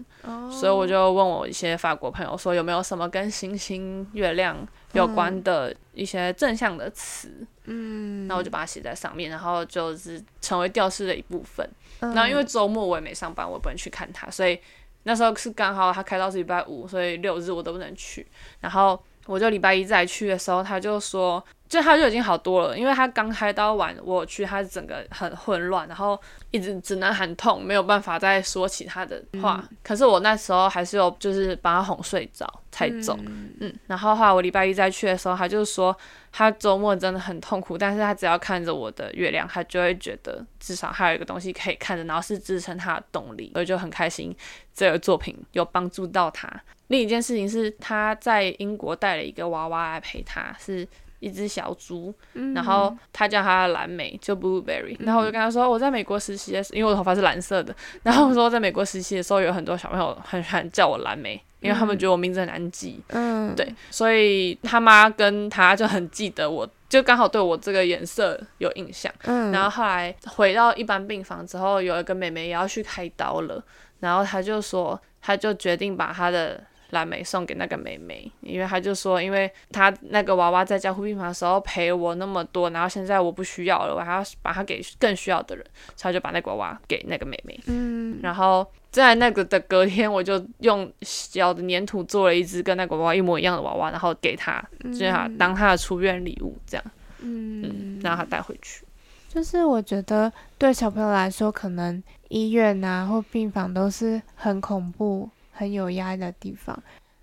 [0.50, 4.54] 所以我就问我一些法国朋友说有没有什么跟星星、月亮
[4.92, 7.46] 有关的一些正向的词。
[7.66, 11.66] 嗯，那我就把它写在上面，然后就是成为吊饰的一部分。
[12.00, 14.60] 然后因为周末我也没上班，我也不能去看他，所以
[15.04, 18.26] 那时候是刚好他开到是礼拜五，所以六日我都不能去。
[18.60, 21.44] 然后我就礼拜一再去的时候，他就说。
[21.66, 26.16] 就他就已经好多了，因为他刚开刀完，我去他整个很混乱，然后
[26.52, 29.64] 一直只能喊痛，没有办法再说其他的话。
[29.82, 33.18] 可是我那时候还是有就是把他哄睡着才走，
[33.58, 33.74] 嗯。
[33.88, 35.96] 然后后来我礼拜一再去的时候，他就说
[36.30, 44.36] 他周末真的很痛苦，但是他只要看着我的月亮，他就会觉得至少还有一个东西可以看着，然后是支撑他的动力，所以就很开心
[44.72, 46.48] 这个作品有帮助到他。
[46.88, 50.86] 另一件事情是他在英国带了一个娃娃来陪他，是。
[51.20, 52.12] 一只小猪，
[52.54, 54.94] 然后他叫他蓝莓，就 blueberry。
[54.98, 57.74] 然后我就跟他说，我在美国实习的时候，因为我头发是蓝色的。
[58.02, 63.00] 然后我说，在美国实习的时候，有很多小朋友很喜欢叫我蓝莓，因为他们觉得我名字很难记。
[63.08, 69.10] 嗯，对，所以他妈跟他就很记得我，就刚好对我这个颜色有印象。
[69.22, 73.64] 嗯，然后后来回到一般病房之后，有一个妹妹也要去开刀了，
[74.00, 76.62] 然后他就说，他就决定把他的。
[76.94, 87.60] 蓝莓送给那个妹妹，因为他就说，因为他那个娃娃在加护病房的时候陪我那么多，然后现在我不需要了，我还要把它给更需要的人，所以他就把那个娃娃给那个妹妹。
[87.66, 94.64] 嗯，然后在那个的隔天，我就用小的粘土做了一只跟那个娃娃一模一样的娃娃，然后给他，
[94.98, 96.84] 就他当他的出院礼物，这样，
[97.18, 98.84] 嗯，让他带回去。
[99.28, 105.28] 就是我觉得对小朋友来说，可能医院啊或病房都是很恐怖。
[105.56, 106.76] 很有压力的地方，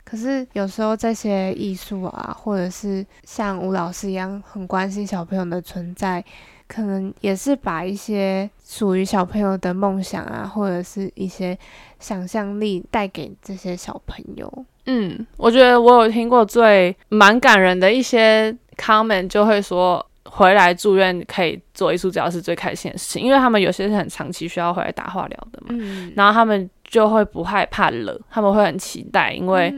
[0.05, 6.23] 可是有时候这些艺术啊，或者是像吴老师一样很关心小朋友的存在，
[6.65, 11.57] 可能也是把一些属于小朋友的梦想啊，或者是一些
[11.99, 14.65] 想象力带给这些小朋友。
[14.85, 26.69] 嗯，我觉得我有听过最蛮感人的一些 comment，就会说回来住院可以做艺术治疗是最开心的事情，因为他们有些是很长期需要回来打化疗的嘛，嗯，然后他们。
[26.91, 29.73] 就会不害怕冷，他们会很期待，因为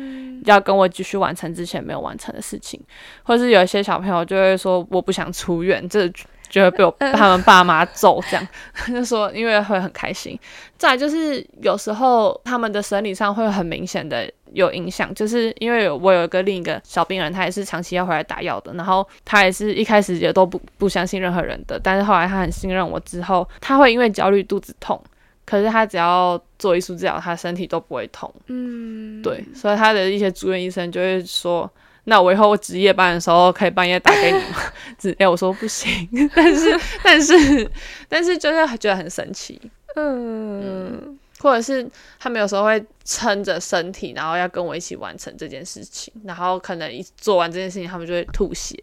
[0.45, 2.81] 要跟我继续完成之前没有完成的事情，
[3.21, 6.11] 或是有一些小朋友就会说我不想出院，这
[6.49, 8.47] 就会被我他们爸妈揍，这样
[8.89, 10.37] 就说因为会很开心。
[10.75, 24.99] 再就是有时候他们的生理上会很明显的有影响，就是因为我有一个另一个小病人，他也是长期要回来打药的，然后他也是一开始也都不不相信任何人的，但是后来他很信任我之后，他会因为焦虑肚子痛。
[25.45, 28.33] 可是他只要做艺术治疗，他身体都不会痛。
[28.47, 31.69] 嗯，对，所以他的一些住院医生就会说
[32.05, 34.57] ：“那我以后我值夜班的时候可以半夜打给你吗？”
[34.97, 36.07] 只哎，我说不行。
[36.33, 37.71] 但是， 但是，
[38.07, 39.61] 但是就是觉得很神奇。
[39.95, 48.75] 嗯，或者是他们有时候会撑着身体，然后要跟我一起完成这件事情，然后可能一做完这件事情，他们就会吐血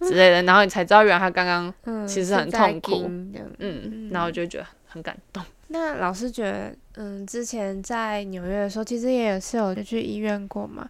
[0.00, 3.04] 之类的，然后你才知道原来他刚刚其实很痛苦。
[3.58, 5.42] 嗯，然后就觉得很感动。
[5.74, 10.88] 那老师觉得，嗯，之前在纽约的时候，其实也是有去医院过嘛。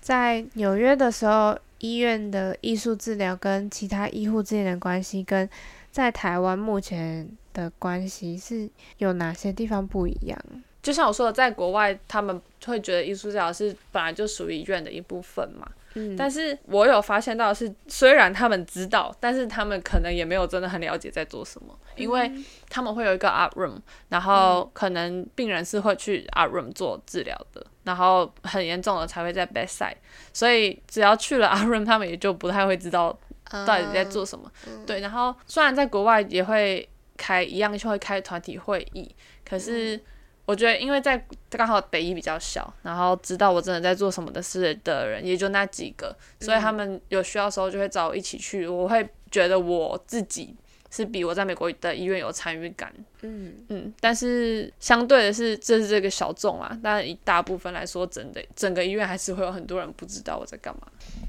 [0.00, 5.48] 在纽约的时候，医院的艺术治疗跟其他医护之间的关系，跟
[5.92, 10.36] 在台湾目前的关系是有哪些地方不一样？
[10.82, 15.70] 就像我说的，在国外他们会觉得艺术治疗是本来就属于医院的一部分嘛。
[16.16, 22.30] 但是我有发现到是，虽然他们知道，但是他们可能也没有真的很了解在做什么，因为
[22.68, 23.76] 他们会有一个 art room，
[24.08, 29.96] 然后可能病人是会去 art room 做治疗的，然后很严重的才会在 bedside，
[30.32, 33.16] 所以只要去了 art room，他们也就不太会知道
[33.50, 34.50] 到底在做什么。
[34.86, 40.00] 对，然后虽然在国外也会开一样就会开团体会议，可是
[40.48, 50.56] 我觉得因为在刚好北医比较小，然后知道我真的在做什么的事的人也就那几个，所以他们有需要的时候就会找我一起去，我会觉得我自己。
[50.90, 52.90] 是比我在美国的医院有参与感，
[53.20, 60.88] 嗯嗯，但是相对的是，这是这个小众啊，但一大部分来说，整的整个医院还是会有很多人不知道我在干嘛。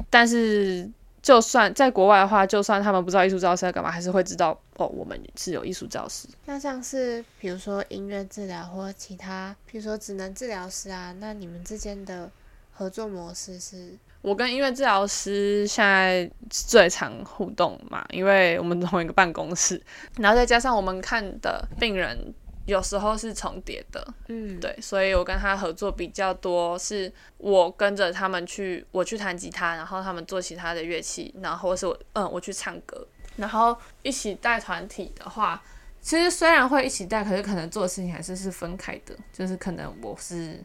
[0.10, 0.90] 但是
[1.30, 6.28] 就算在国外的话，就算他们不知道艺术治疗师在干嘛，还是会知道哦，我们是有艺术教师。
[6.46, 12.32] 那像是比如说音乐治疗或其他，比如说职能治疗师啊，那你们之间的
[12.72, 13.96] 合作模式是？
[14.24, 19.80] 我跟音乐治疗师现在最常互动嘛，因为我们同一个办公室，
[20.18, 22.34] 然后再加上我们看的病人
[22.70, 33.06] 有时候是重叠的，嗯，对，所以我跟他合作比较多，是我跟着他们去，我去弹吉他，然后他们做其他的乐器，然后或是我，嗯，我去唱歌，
[33.38, 35.62] 然后一起带团体的话，
[36.00, 40.64] 其实虽然会一起带，可是可能做的事情还是是分开的，就是可能我是。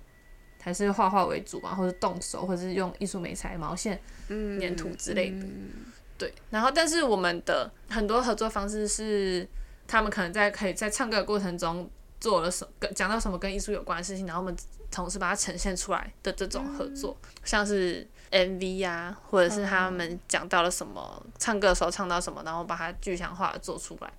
[0.63, 4.01] 还是画画为主嘛，或者动手，或者是用艺术美材、毛线、
[4.31, 5.47] 粘土之类的。
[6.17, 9.47] 对，然后但是我们的很多合作方式是，
[9.87, 11.89] 他们可能在可以在唱歌的过程中
[12.21, 14.57] 做了什跟讲到什么跟艺术有关的事情，然后我们
[14.91, 24.13] 同时把它呈现出来的这种合作，像是 MV 呀，或者是他们讲到了什么，唱歌的时候唱到什么，然后把它具象化的做出来。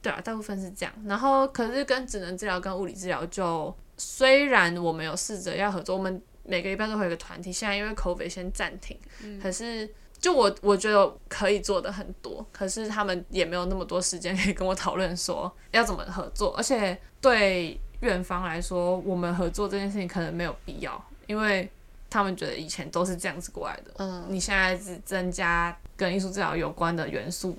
[0.00, 0.92] 对啊，大部分是这样。
[1.06, 3.74] 然后可是跟职能治疗跟物理治疗就。
[3.98, 7.52] 虽然我们有试着要合作，我们每个礼拜都会有个团体。
[7.52, 8.98] 现在因为 COVID 先暂停，
[9.40, 9.88] 可是
[10.22, 16.54] 就我我觉得可以做的很多，可是他们也没有那么多时间可以跟我讨论说要怎么合作。
[16.56, 21.68] 而且对院方来说，我们合作这件事情可能没有必要，因为
[22.08, 23.90] 他们觉得以前都是这样子过来的。
[23.98, 27.58] 嗯，你现在只增加跟艺术治疗有关的元素，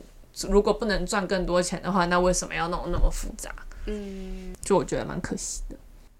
[0.49, 3.53] 如果不能赚更多钱的话，那为什么要弄那么复杂？
[3.87, 5.75] 嗯，就我觉得蛮可惜的。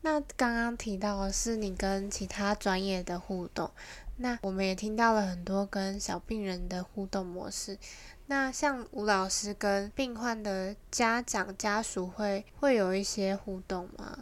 [0.06, 3.72] 那刚刚提到的是你跟其他专业的互动，
[4.18, 7.78] 那我们也听到了很多跟小病人的互动模式。
[8.28, 14.18] 那像吴老师跟病患的家长家属会会有一些互动吗？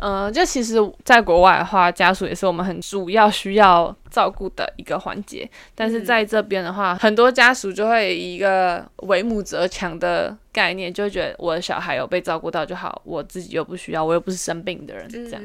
[0.00, 5.48] 嗯，就其实，在国外的话，家属也是我们很主要需要照顾的一个环节。
[5.74, 10.36] 但是在这边的话，很多家属就会以一个为母则强的。
[10.56, 15.42] 概念就觉得我的小孩有被照顾到就好，我自己又不需要，我又不是生病的人，这样。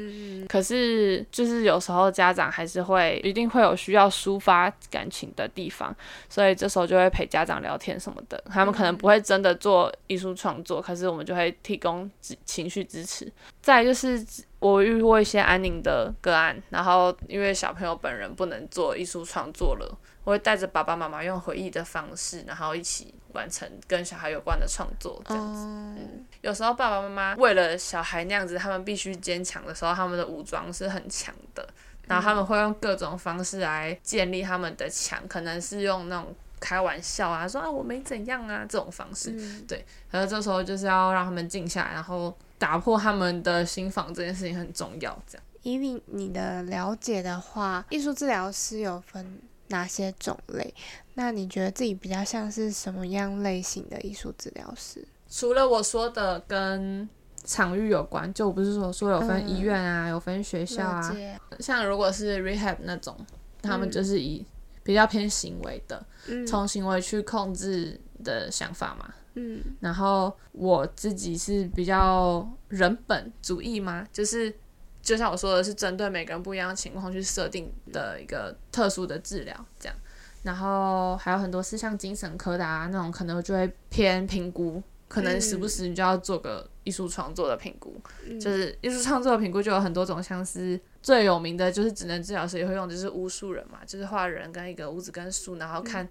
[0.48, 5.94] 可是就是有时候家长还是会一定会有需要抒发感情的地方，
[6.30, 8.42] 所以这时候就会陪家长聊天什么的。
[8.48, 12.10] 他们可能不会真的做艺术创作，可是我们就会提供
[12.46, 13.30] 情绪支持。
[13.60, 14.24] 再就是
[14.62, 19.98] 我遇过一些安宁的个案，然后因为小朋友本人不能做艺术创作了。
[20.24, 25.64] 我会带着爸爸妈妈用回忆的方式，然后一起完成跟小孩有关的创作，这样子。
[25.66, 31.68] 嗯，有时候爸爸妈妈为了小孩那样子，他们必须坚强的时候，他们的武装是很强的，
[32.06, 39.32] 然后他们会用各种方式来建立他们的墙，可能是用那种开玩笑啊，说啊我没怎样啊这种方式。
[39.66, 42.32] 对，然后这时候就是要让他们静下来，然后
[42.62, 45.20] 打破他们的心防，这件事情很重要。
[45.26, 49.40] 这样，以你你的了解的话，艺术治疗师有分。
[49.68, 50.74] 哪些种类？
[51.14, 55.02] 那你觉得自己比较像是什么样类型的艺术治疗师？
[55.30, 57.08] 除了我说的跟
[57.44, 61.16] 场域有关，就我不是说说有分医院啊，有分学校啊。
[61.58, 63.16] 像如果是 rehab 那种，
[63.62, 64.44] 他们就是以
[64.82, 66.04] 比较偏行为的，
[66.46, 69.14] 从行为去控制的想法嘛。
[69.34, 69.62] 嗯。
[69.80, 74.54] 然后我自己是比较人本主义嘛，就是。
[75.02, 79.98] 就像我说的是，针对每个人不一样的情况去设定的一个特殊的治疗，这样。
[80.44, 88.00] 然后还有很多是像精神科的啊，那种可能就会偏评估，可能时不时你就要做个艺术创作的评估。
[88.40, 96.08] 就是艺术创作的评估就有很多种，像是最有名的就是职能治疗师也会用，就是巫术人嘛，就是画人跟一个屋子跟树，然后看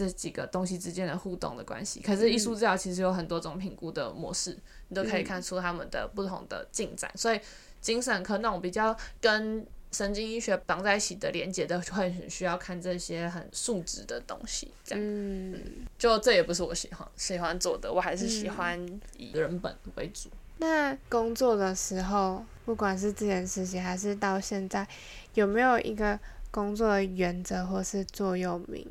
[0.00, 2.00] 这几个东西之间的互动的关系。
[2.00, 4.56] 可是艺术治疗其实有很多种评估的模式，
[4.88, 7.40] 你都可以看出他们的不同的进展，所以。
[7.80, 14.70] 精神科那种比较跟神经医学绑在一起的连接的，会很需要看这些很数值的东西。
[14.84, 15.58] 这样，嗯
[15.98, 18.78] 就这也不是我喜欢喜欢做的，我还是喜欢
[19.16, 20.28] 以人本为主。
[20.58, 24.86] 那工作的时候，不管是之前实习还是到现在，
[25.32, 26.20] 有没有一个
[26.50, 28.86] 工作的原则或是座右铭？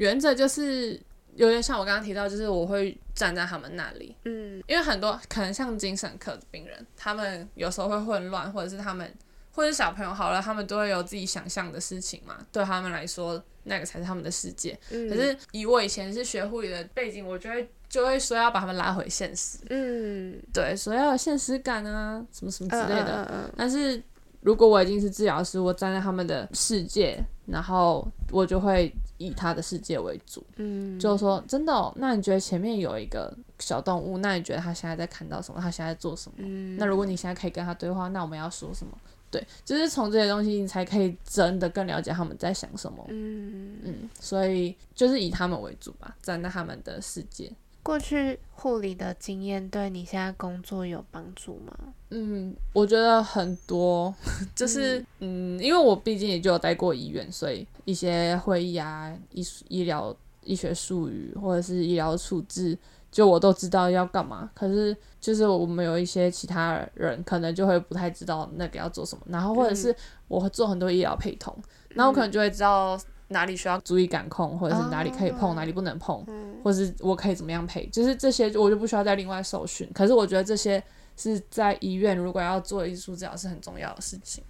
[0.00, 1.00] 原则就是。
[1.36, 9.10] 有点像我刚刚提到，就是我会站在他们那里，嗯，因为很多可能像精神科的病人，他们有时候会混乱，或者是他们，
[9.52, 14.78] 或者是小朋友好了，他们都会有自己想象的事情嘛，对他们来说，那个才是他们的世界。
[14.90, 23.22] 可是以我以前是学护理的背景，我就会就会说要把他们拉回现实，嗯，对，说要有现实感啊，什么什么之类的。
[23.22, 24.02] 嗯嗯嗯但是
[24.40, 35.60] 如果我已经是治疗师，我站在他们的世界，然后我就会以他的世界为主，嗯，就是说真的、哦，那你觉得前面有一个小动物，那你觉得他现在在看到什么？
[35.60, 36.36] 他现在在做什么？
[36.38, 38.92] 嗯，那如果你现在可以跟他对话，那我们要说什么？
[39.30, 43.04] 对，就是从这些东西，你才可以真的更了解他们在想什么。
[43.10, 47.52] 嗯，嗯，所以就是以他们为主吧，站在他们的世界。
[47.82, 51.72] 过去护理的经验对你现在工作有帮助吗？
[52.10, 54.14] 嗯，我觉得很多，
[54.54, 60.14] 就是嗯因为我毕竟也就有待过医院，所以一些会议啊、医术医疗
[60.44, 62.76] 医学术语或者是医疗处置，
[63.10, 64.50] 就我都知道要干嘛。
[64.54, 69.94] 可是就是我们有一些其他人可能就会不太知道那个要做什么，然后或者是
[70.28, 71.56] 我会做很多医疗配通，
[71.90, 72.98] 然后我可能就会知道
[73.30, 76.22] 哪里需要注意感控，或者是哪里可以碰，哦哪里不能碰。
[76.28, 79.90] 嗯或是我可以怎么样配，就是这些我就不需要再另外受训。
[79.94, 80.82] 可是我觉得这些
[81.16, 84.44] 是在医院如果要做艺术治疗是很重要的事情。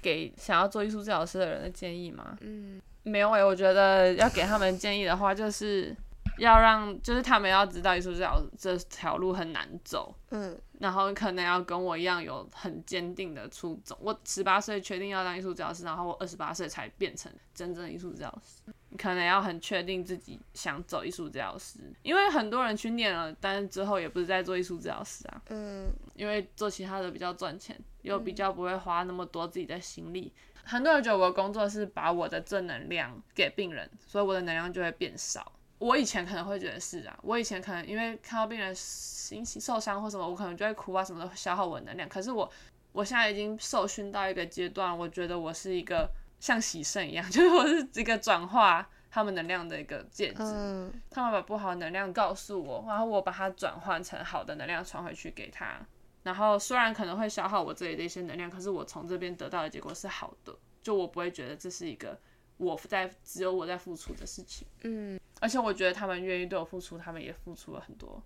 [0.00, 2.38] 给想要做艺术治疗师的人的建议吗？
[2.40, 5.92] 嗯没有诶、我觉得要给他们建议的话，就是
[6.38, 13.96] 要让，就是他们要知道艺术治疗这条路很难走，嗯然后可能要跟我一样有很坚定的初衷。
[14.00, 18.62] 我十八岁确定要当艺术治疗师，然后我二十八岁才变成真正的艺术治疗师。
[18.90, 30.32] 你可能要很确定自己想走艺术治疗师，因为很多人去念了，但是之后也不是在做艺术治疗师啊，嗯因为做其他的比较赚钱，又比较不会花那么多自己的心力。
[30.64, 35.52] 很多人觉得我的工作是把我的正能量给病人，所以我的能量就会变少。
[35.78, 42.08] 我以前可能会觉得是啊，我以前可能因为看到病人心情受伤或什么，我可能就会哭啊什么的，消耗我的能量。
[42.08, 42.50] 可是我
[42.92, 46.10] 我现在已经受训到一个阶段，我觉得我是一个
[46.40, 50.42] 像洗肾一样， 就是我是一个转化他们能量的一个介质。
[50.42, 55.78] 嗯他们把不好的能量告诉我，然后我把它转换成好的能量传回去给他。
[56.24, 62.18] 然后虽然可能会消耗我这里的一些能量，可是我从这边得到的结果是好的，就我不会觉得这是一个
[62.58, 64.66] 我在只有我在付出的事情。
[64.82, 68.22] 嗯而且我觉得他们愿意对我付出，他们也付出了很多。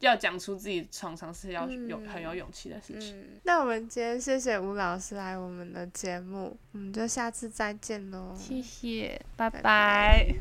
[0.00, 3.18] 要讲出自己常常是要有、嗯很有勇气的事情。
[3.20, 8.34] 嗯，那我们今天谢谢吴老师来我们的节目，我们就下次再见喽。
[8.34, 10.34] 谢谢，拜拜拜。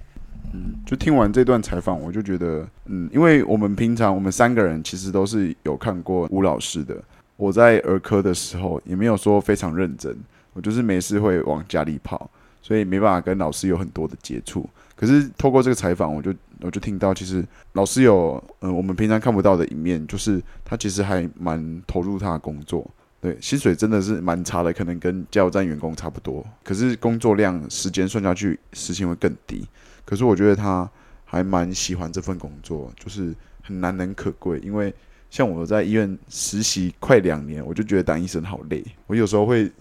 [0.54, 7.02] 嗯，就听完这段采访，我就觉得，嗯，因为我们平常我们三个人其实都是有看过吴老师的。
[7.36, 10.16] 我在儿科的时候也没有说非常认真，
[10.54, 12.30] 我就是没事会往家里跑，
[12.64, 14.68] 所以没办法跟老师有很多的接触。
[14.96, 22.90] 可是透过这个采访，我就我就听到，其实老师有嗯、呃我们平常看不到的一面，就是他其实还蛮投入他的工作。
[23.20, 26.46] 对，薪水真的是蛮差的，可能跟加油站员工差不多。
[26.64, 29.66] 可是工作量、时间算下去，时薪会更低。
[30.04, 30.90] 可是我觉得他
[31.24, 34.60] 还蛮喜欢这份工作，就是很难能可贵。
[34.60, 34.94] 因为
[35.30, 38.84] 像我在医院实习快两年，我就觉得当医生好累。
[39.08, 39.72] 我有时候会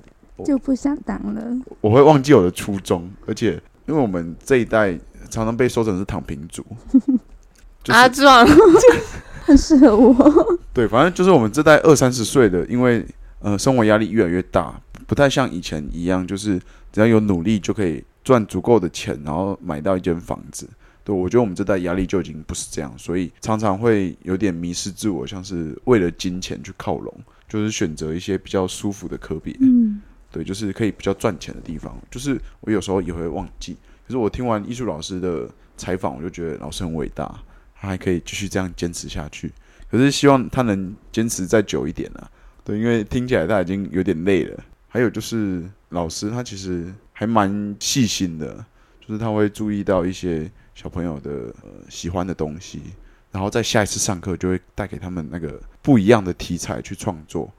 [0.44, 1.42] 就不想当了。
[1.80, 3.52] 我会忘记我的初衷，而且
[3.86, 4.92] 因为我们这一代
[5.30, 6.64] 常常被说成是躺平族，
[7.82, 8.46] 就是、阿壮，
[9.44, 10.14] 很适合我。
[10.72, 13.04] 对，反正就是我们这代二三十岁的，因为
[13.40, 16.58] 呃生活压力越来越大，不太像以前一样，就是
[16.92, 20.68] 只要有努力就可以赚足够的钱，然后买到一间房子。
[21.04, 27.12] 对，我觉得我们这代压力就已经不是这样，所以常常会有点迷失自我，像是为了金钱去靠拢，
[27.48, 29.52] 就是选择一些比较舒服的科别。
[29.60, 30.00] 嗯，
[30.32, 31.94] 对，就是可以比较赚钱的地方。
[32.10, 33.76] 就是我有时候也会忘记，
[34.06, 37.26] 可是我听完艺术老师的采访，我就觉得老师很伟大，
[37.78, 39.52] 他还可以继续这样坚持下去。
[39.90, 42.30] 可是希望他能坚持再久一点啊。
[42.64, 44.58] 对，因为听起来他已经有点累了。
[44.88, 48.64] 还有就是老师他其实还蛮细心的，
[49.00, 51.30] 就是他会注意到一些小朋友的
[51.62, 52.80] 呃喜欢的东西，
[53.30, 57.52] 然后在下一次上课就会带给他们那个不一样的题材去创作。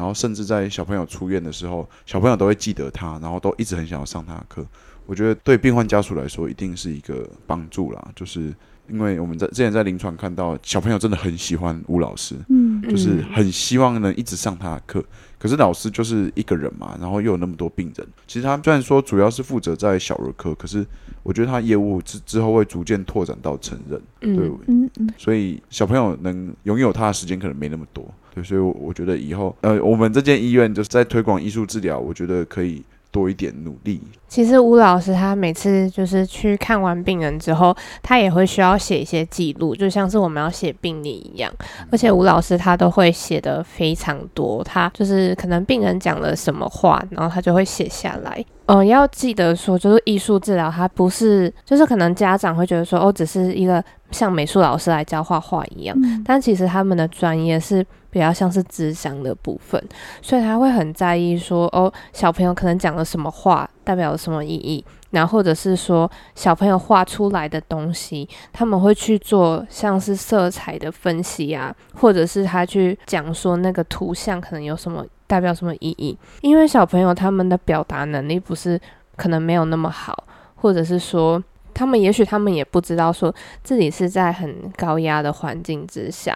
[0.00, 4.66] 然后甚至在小朋友出院的时候，小朋友都会记得他，然后都一直很想要上他的课。
[5.04, 8.08] 我觉得对病患家属来说，一定是一个帮助啦。
[8.16, 8.54] 就是
[8.88, 15.04] 因为我们在之前在临床看到，小朋友真的很喜欢吴老师，嗯，就是很希望能一直上他的课。
[15.38, 18.08] 可是老师就是一个人嘛，然后又有那么多病人。
[18.26, 20.86] 其实他虽然说主要是负责在小儿科，可是
[21.22, 24.00] 我觉得他业务之之后会逐渐拓展到成人。
[24.20, 34.00] 对，嗯嗯，所以小朋友能拥有他的时间可能没那么多，对，所以我我觉得以后，呃，我们这间医院就是在推广艺术治疗，我觉得可以多一点努力。
[34.28, 41.52] 其实吴老师他每次就是去看完病人之后，他也会需要写一些记录，就像是我们要写病历一样。
[41.90, 48.44] 而且吴老师他都会写的非常多，他就是可能病人讲了什么话，然后他就会写下来。
[48.66, 59.82] 嗯，要记得说，就是艺术治疗，它不是，就是可能家长会觉得说，哦，只是一个像美术老师来教画画一样，但其实他们的专业是比较像是智商的部分，
[60.20, 75.04] 所以他会很在意说，哦，小朋友可能讲了什么话，代表了什么意义，然后或者是说小朋友画出来的东西，他们会去做像是色彩的分析啊，或者是他去讲说那个图像可能有什么。
[75.30, 76.18] 代表什么意义？
[76.40, 78.76] 因为小朋友他们的表达能力不是
[79.14, 80.24] 可能没有那么好，
[80.56, 81.40] 或者是说
[81.80, 86.34] 他们也许他们也不知道说自己是在很高压的环境之下。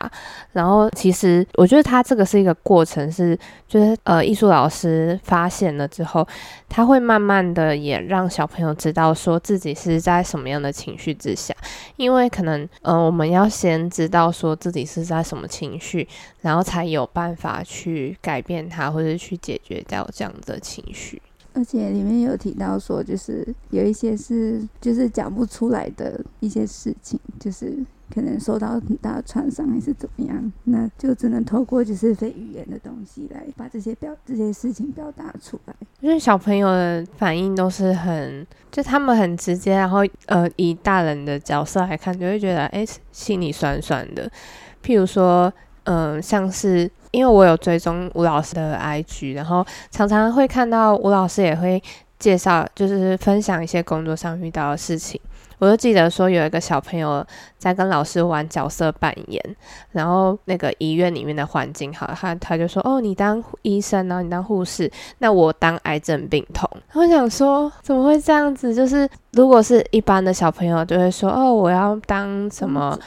[0.52, 3.38] 然后其实我觉得他这个是一个过程，是
[3.68, 6.26] 就是呃艺术老师发现了之后，
[6.66, 11.54] 他会慢慢的也让小朋友知道说自己是在什么样的情绪之下。
[11.96, 16.08] 因为可能呃我们要先知道说自己是在什么情绪。
[16.40, 21.22] 然后才有办法去改变它，或者去解决掉这样的情绪。
[21.54, 27.72] 而且里面有提到说，就是有一些是就是讲不出来的一些事情，就是
[28.12, 35.74] 可能受到很大的创伤还是怎么样，那就只能透过就是非语言的东西来把这些表这些事情表达出来。
[36.00, 44.30] 因为小朋友的反应都是很，就他们很直接，然后呃以大人的角色来看，就会觉得哎心里酸酸的。
[44.84, 45.52] 譬如说。
[45.86, 51.80] 嗯，像是因为我有追踪吴老师的 IG，然后常常会看到吴老师也会
[52.18, 55.20] 介绍，就是分享一些工作上遇到的事情。
[55.58, 57.24] 我就记得说有一个小朋友
[57.58, 59.56] 在跟老师玩角色扮演，
[59.92, 66.68] 然后那个医院里面的环境好，他他就说哦，你当医生然后，你当护士，那我当癌症病童。
[66.92, 68.74] 我想说怎么会这样子？
[68.74, 72.98] 就是如果是一般的小朋友，就会说哦，我要当什么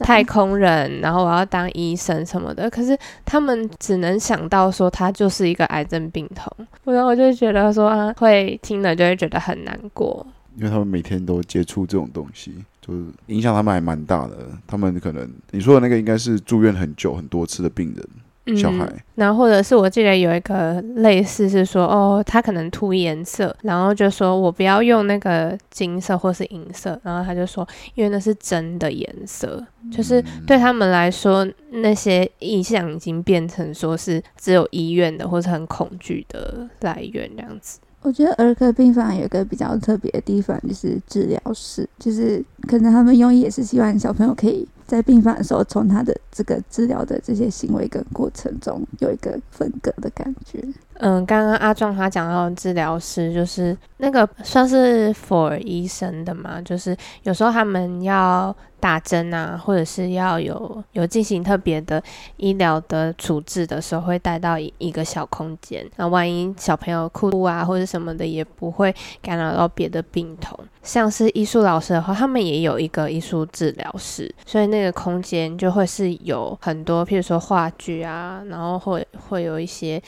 [0.00, 2.68] 太空人，然后我要当医生什么的。
[2.70, 10.26] 可是他们只能想到说他就是一个癌症病童，然后我就觉得说啊，会听了就会觉得很难过。
[10.56, 14.48] 因为他们每天都接触这种东西，就是影响他们还蛮大的。
[14.66, 18.90] 他们可能你说的那个应该是住院很久很多次的病人，小孩。
[19.16, 37.78] 然后或者是我记得有一个类似是说，哦，他可能涂颜色，然后就说我不要用那个金色或是银色，然后他就说，因为那是真的颜色，就是对他们来说，那些意象已经变成说是只有医院的或是很恐惧的来源这样子。
[38.06, 50.62] 我觉得儿科病房有一个比较特别的地方，就是治疗室，就是可能他们用意也是希望小朋友可以在病房的时候，从他的这个治疗的这些行为跟过程中有一个分割的感觉。
[50.98, 62.02] 嗯，刚刚阿壮他讲到治疗师，就是那个算是 for 医生的嘛，就是有时候他们要打针啊，或者是要有有进行特别的
[62.38, 70.58] 医疗的处置的时候，会带到一个小空间，那万一小朋友哭啊或者什么的，也不会干扰到别的病童。
[70.86, 80.00] 像是艺术老师的话，他们也有一个艺术治疗室，所以那个空间就会是有很多，譬如说话剧啊，然后会会有一些。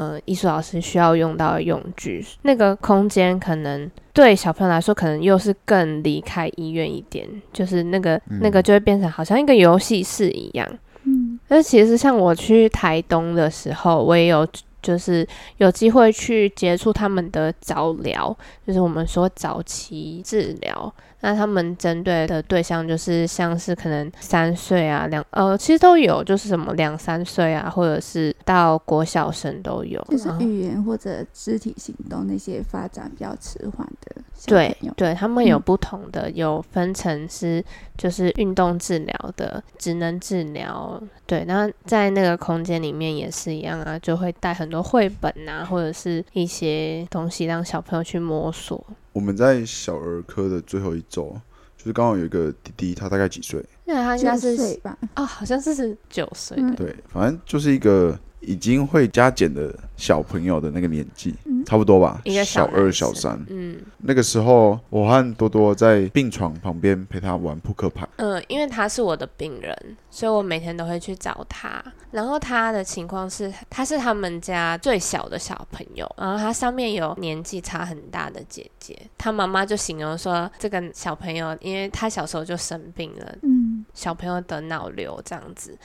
[0.00, 10.64] 呃，艺术老师需要用到的用具，那个空间可能对小朋友来说，可能又是更离开医院一点，就是那个那个就会变成好像一个游戏室一样。
[11.02, 14.46] 嗯，那其实像我去台东的时候，我也有
[14.88, 15.26] 就是
[15.58, 18.34] 有机会去接触他们的早疗，
[18.66, 20.90] 就是我们说早期治疗。
[21.20, 34.22] 那他们针对的对象就是像是可能三岁啊，两呃，其实都有，就是什么两三岁啊，或者是到国小生都有，就是语言或者肢体行动那些发展比较迟缓的。
[34.46, 37.62] 对对，他们有不同的，有分成是
[37.96, 41.02] 就是运动治疗的，职能治疗。
[41.26, 48.86] 对，那在那个空间里面也是一样啊，就会带很多绘本啊，或者是一些东西让小朋友去摸索。
[49.18, 51.36] 我们在小儿科的最后一周，
[51.76, 53.60] 就是刚好有一个弟弟，他大概几岁？
[53.84, 54.96] 那他应该是吧？
[55.16, 56.56] 哦，好像是是九岁。
[56.76, 61.34] 对，反正就是一个已经会加减的小朋友的那个年纪，
[61.66, 62.22] 差不多吧？
[62.44, 63.38] 小二、小三。
[63.48, 68.08] 嗯，那个时候我和多多在病床旁边陪他玩扑克牌。
[68.16, 71.82] 嗯，因为他是我的病人，所以我每天都会去找他。
[72.10, 78.96] 然后他的情况是，他是他们家最小的小朋友，然后他上面有年纪差很大的姐姐。
[79.18, 85.76] 他妈妈就形容说，这个小朋友因为他小时候就生病了，嗯，小朋友得脑瘤这样子。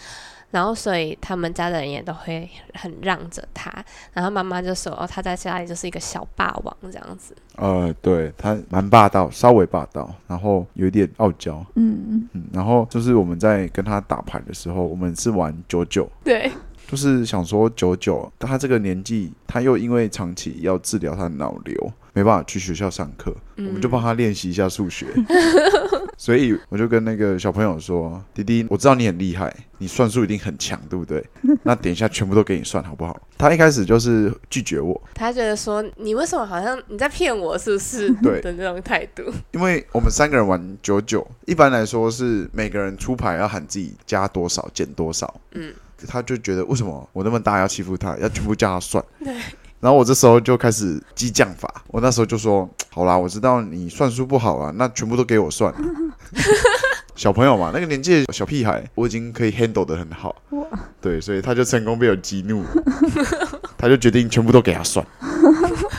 [0.54, 3.74] 然后，所以他们家的人也都会很让着他。
[4.14, 11.66] 然后妈妈就说：“哦，他在家里就是一个小霸王这样子。”呃，对他蛮霸道，稍微霸道，然后有一点傲娇。
[11.74, 16.52] 嗯嗯，然后就是我们在跟他打牌的时候，我们是玩九九，对，
[16.88, 25.08] 就是想说九九，他这个年纪，他又因为长期要治疗他的脑瘤，没办法去学校上课，我们就帮他练习一下数学。
[26.16, 31.26] 所以我就跟那个小朋友说：“弟弟，我知道你很厉害，你算术一定很强，对不对？
[31.64, 39.24] 那等一下全部都给你算好不好？”他一开始就是拒绝我，他觉得说：“你为什么好像你在骗我，是不是？” 对的那种态度。
[39.52, 45.74] 因为我们三个人玩九九，一般来说是每个人出牌要喊自己加多少减多少，嗯，
[46.08, 49.04] 他就觉得为什么我那么大要欺负他，要全部叫他算。
[49.24, 49.34] 对。
[49.84, 55.74] 然后我这时候就开始激将法，我那时候就说：“好啦，我知道你算术不好啊，那全部都给我算。
[57.16, 60.34] ”小朋友嘛，那个年纪的小屁孩，我已经可以 handle 的很好。
[60.52, 60.66] 哇，
[61.02, 62.64] 对，所以他就成功被我激怒，
[63.78, 65.06] 他就决定全部都给他算。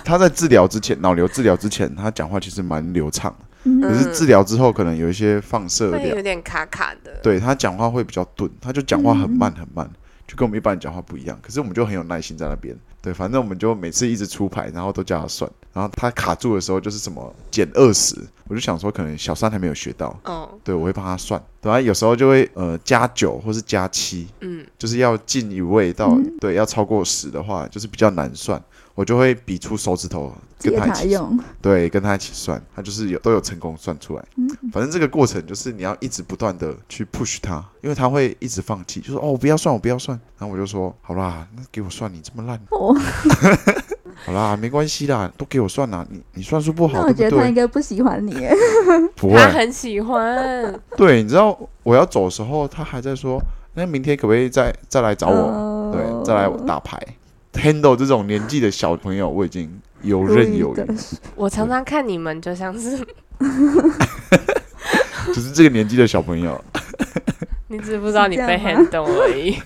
[0.02, 7.12] 他在治疗之前，脑瘤治疗之前，他讲话其实蛮流畅的，嗯可是治疗之后，可能有一些放射有，点卡卡的。
[7.22, 9.88] 对他讲话会比较钝，他就讲话很慢很慢，
[10.26, 11.38] 就跟我们一般人讲话不一样。
[11.42, 18.16] 可是我们就很有耐心在那边，对，反正我们就每次一直出牌，然后都叫他算，然后他卡住的时候就是什么减二十，
[18.48, 26.32] 我就想说可能小三还没有学到，哦，对我会帮他算，对啊，有时候就会呃加九或是加七，嗯，就是要进一位到、嗯。
[26.40, 28.62] 对要超过十的话，就是比较难算，
[28.94, 34.24] 我就会比出手指头跟他一起用，对，跟他一起算，他就是有都有成功算出来。
[34.36, 34.46] 嗯。
[34.70, 40.18] 反正这个过程就是你要一直不断的去 push 他，因为他会一直放弃，就说哦我不要算，我不要算。
[40.38, 42.94] 然后我就说好啦，那给我算，你这么烂，哦，
[44.24, 46.06] 好啦，没关系啦，都给我算啦。
[46.10, 47.28] 你你算数不好，那我觉？
[47.30, 48.54] 得他应该不喜欢你耶，
[49.16, 50.80] 不会，他很喜欢。
[50.96, 53.40] 对，你知道我要走的时候，他还在说，
[53.74, 55.34] 那明天可不可以再再来找我？
[55.34, 56.98] 哦对，再来打牌。
[57.54, 59.70] handle 这种年纪的小朋友，我已经
[60.02, 60.86] 游刃有余。
[61.36, 62.98] 我常常看你们，就像是
[65.32, 66.62] 只是这个年纪的小朋友，
[67.68, 69.56] 你只不知道你被 handle 而已。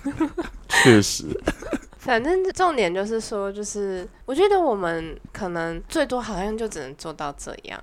[0.69, 1.25] 确实，
[2.09, 7.79] 反正重点就是说，就是我觉得我们可能最多好像就只能做到这样。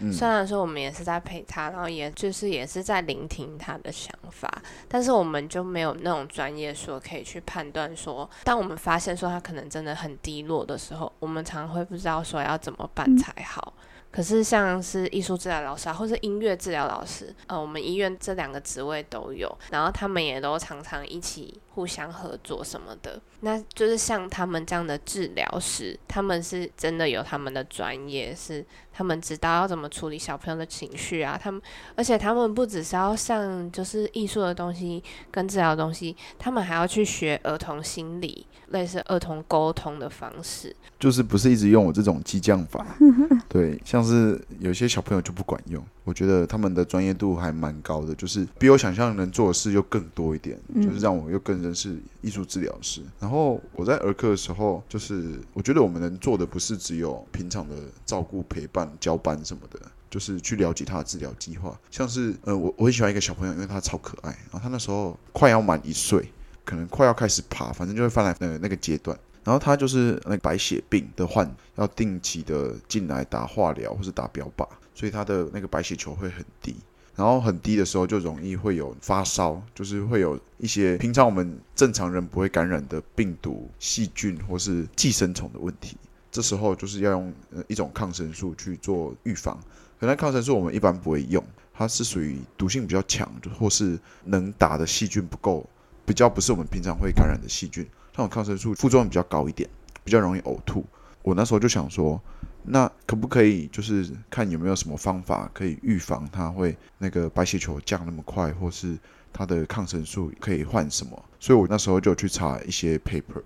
[0.00, 4.50] 嗯，虽然说我们也是在陪他，然后也就是也是在聆听他的想法，
[4.88, 13.72] 但是我们就没有那种专业说可以去判断说，当我们发现说他可能真的很低落的时候，我们常常会不知道说要怎么办嗯才好。
[14.10, 23.20] 可是像是艺术治疗老师啊，或是音乐治疗老师，呃，我们医院这两个职位都有，然后他们也都常常一起互相合作什么的。
[23.40, 28.64] 那就是像他们这样的治疗师，他们是真的有他们的专业，是
[28.98, 31.38] 他们知道要怎么处理小朋友的情绪啊。
[31.40, 31.62] 他们
[31.94, 40.74] 而且他们不只是要上就是艺术的东西跟治疗的东西，他们还要去学儿童心理，类似儿童沟通的方式。
[40.98, 42.84] 就是不是一直用我这种激将法，
[43.48, 53.00] 对，像是有些小朋友就不管用，我觉得他们的专业度还蛮高的，就是比我想象能做的事又更多一点，嗯就是让我又更认识艺术治疗师。
[53.20, 59.80] 然后我在儿科的时候，就是我觉得我们能做的不是只有平常的照顾、陪伴、交班什么的。
[60.10, 66.32] 就是去了解他的治疗计划，像是呃，我我很喜欢一个小朋友，因为他超可爱，然后他那时候快要满一岁，
[66.64, 69.14] 可能快要开始爬，反正就会翻来呃那个阶段，
[69.44, 76.74] 然后他就是那个白血病的患，要定期的进来打化疗或是打标靶，所以他的那个白血球会很低。
[77.14, 85.98] 然后很低的时候就容易会有发烧，就是会有一些平常我们正常人不会感染的病毒、细菌或是寄生虫的问题。
[86.30, 87.32] 这时候就是要用
[87.66, 89.58] 一种抗生素去做预防。
[89.98, 91.42] 可那抗生素我们一般不会用，
[91.74, 95.68] 它是属于毒性比较强，或是能打的细菌不够，
[96.06, 97.84] 比较不是我们平常会感染的细菌。
[98.12, 99.68] 那种抗生素副作用比较高一点，
[100.04, 100.84] 比较容易呕吐。
[101.22, 102.20] 我那时候就想说，
[102.62, 108.96] 那可不可以就是看有没有什么方法可以预防它会那个白血球降那么快，或是
[109.32, 111.24] 它的抗生素可以换什么？
[111.40, 113.42] 所以我那时候就去查一些 paper，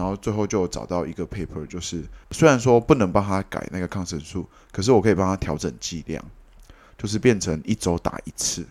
[0.00, 6.24] 然后最后就找到一个 paper，就是虽然说不能帮他改那个抗生素，可是我可以帮他调整剂量，
[6.96, 8.64] 就是变成一周打一次。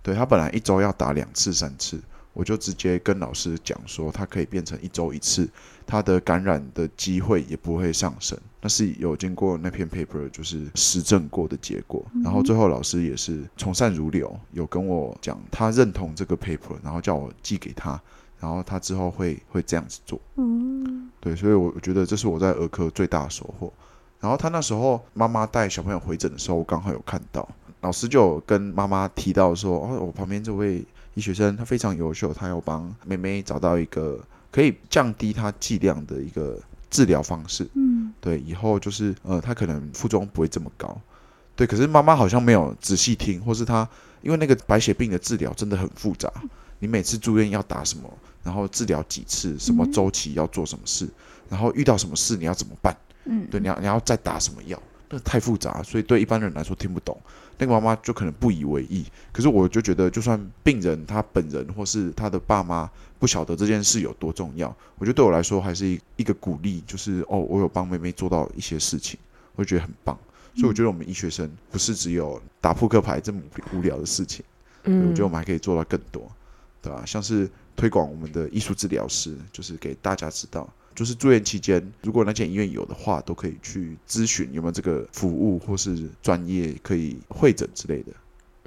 [0.00, 2.00] 对他本来一周要打两次、三次，
[2.32, 5.48] 我就直接跟老师讲说，他可以变成一周一次，
[5.84, 8.38] 他的感染的机会也不会上升。
[8.60, 12.06] 那是有经过那篇 paper 就是实证过的结果。
[12.22, 18.00] 然后最后老师也是从善如流，有跟我讲他认同这个 paper，然后叫我寄给他，
[18.40, 20.20] 然后他之后会会这样子做。
[20.36, 23.72] 嗯，对，所以我我觉得这是我在儿科最大的收获。
[24.20, 27.46] 然后他那时候妈妈带小朋友回诊的时候，我刚好有看到
[27.82, 30.84] 老师就有跟妈妈提到说，哦，我旁边这位
[31.14, 34.18] 医学生他非常优秀，他要帮妹妹找到一个
[34.50, 36.58] 可以降低她剂量的一个
[36.90, 37.68] 治疗方式。
[37.74, 40.98] 嗯，对，以后就是呃，他可能副作用不会这么高。
[41.54, 43.88] 对，可是妈妈好像没有仔细听，或是她
[44.22, 46.30] 因为那个白血病的治疗真的很复杂，
[46.78, 48.10] 你每次住院要打什么，
[48.42, 51.08] 然后治疗几次，什么周期要做什么事，
[51.48, 52.96] 然后遇到什么事你要怎么办？
[53.24, 57.18] 嗯，对，你要你要再打什么药，那太复杂，所以对一般人来说听不懂。
[57.58, 64.68] 那个妈妈就可能不以为意，可是我就觉得，就算病人他本人或是他的爸妈不晓得这件事有多重要，
[64.98, 69.18] 我觉得对我来说还是一一个鼓励，就是哦，我有帮妹妹做到一些事情，
[69.54, 70.16] 我就觉得很棒。
[70.54, 73.40] 所以我觉得我们医学生不是只有打扑克牌这么
[73.72, 74.44] 无聊的事情，
[74.84, 76.30] 嗯我觉得我们还可以做到更多，
[76.86, 88.12] 对吧、像是推广我们的艺术治疗师，就是给大家知道，就是住院期间，如果那间医院有的话，都可以去咨询有没有这个服务或是专业可以会诊之类的。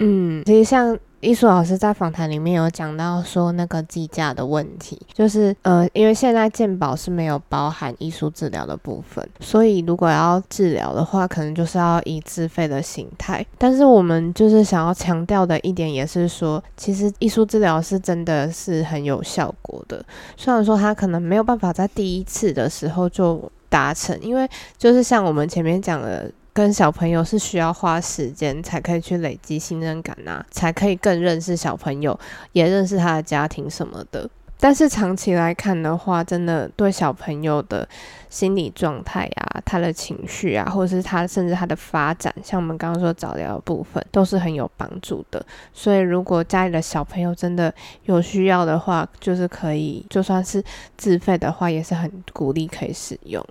[0.00, 13.44] 嗯，其实像艺术老师在访谈里面有讲到说那个计价的问题，就是呃，因为现在健保是没有包含艺术治疗的部分，所以如果要治疗的话，可能就是要以自费的形态。
[13.58, 20.02] 但是我们就是想要强调的一点也是说，其实艺术治疗是真的是很有效果的，
[20.38, 23.38] 虽然说它可能没有办法在第一次的时候就
[23.68, 24.48] 达成，因为
[24.78, 26.32] 就是像我们前面讲的。
[26.52, 32.18] 跟小朋友是需要花时间才可以去累积信任感啊，才可以更认识小朋友，
[32.52, 34.28] 也认识他的家庭什么的。
[34.62, 37.88] 但是长期来看的话，真的对小朋友的
[38.28, 45.42] 心理状态啊、他的情绪啊，或者是他甚至他的发展，像我们刚刚说早疗的部分，都是很有帮助的。
[45.72, 47.72] 所以如果家里的小朋友真的
[48.04, 50.62] 有需要的话，就是可以，就算是
[50.98, 53.42] 自费的话，也是很鼓励可以使用。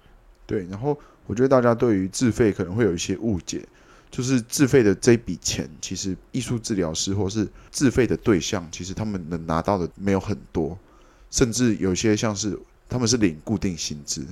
[0.45, 0.95] 对，然后
[1.29, 3.63] 我觉得大家对于自费可能会有一些误解，
[4.09, 10.75] 就是自费的这笔钱，其实艺术治疗师或是自费的对象，其实他们能拿到的没有很多，
[11.29, 12.57] 甚至有些像是
[12.89, 14.25] 他们是领固定薪资，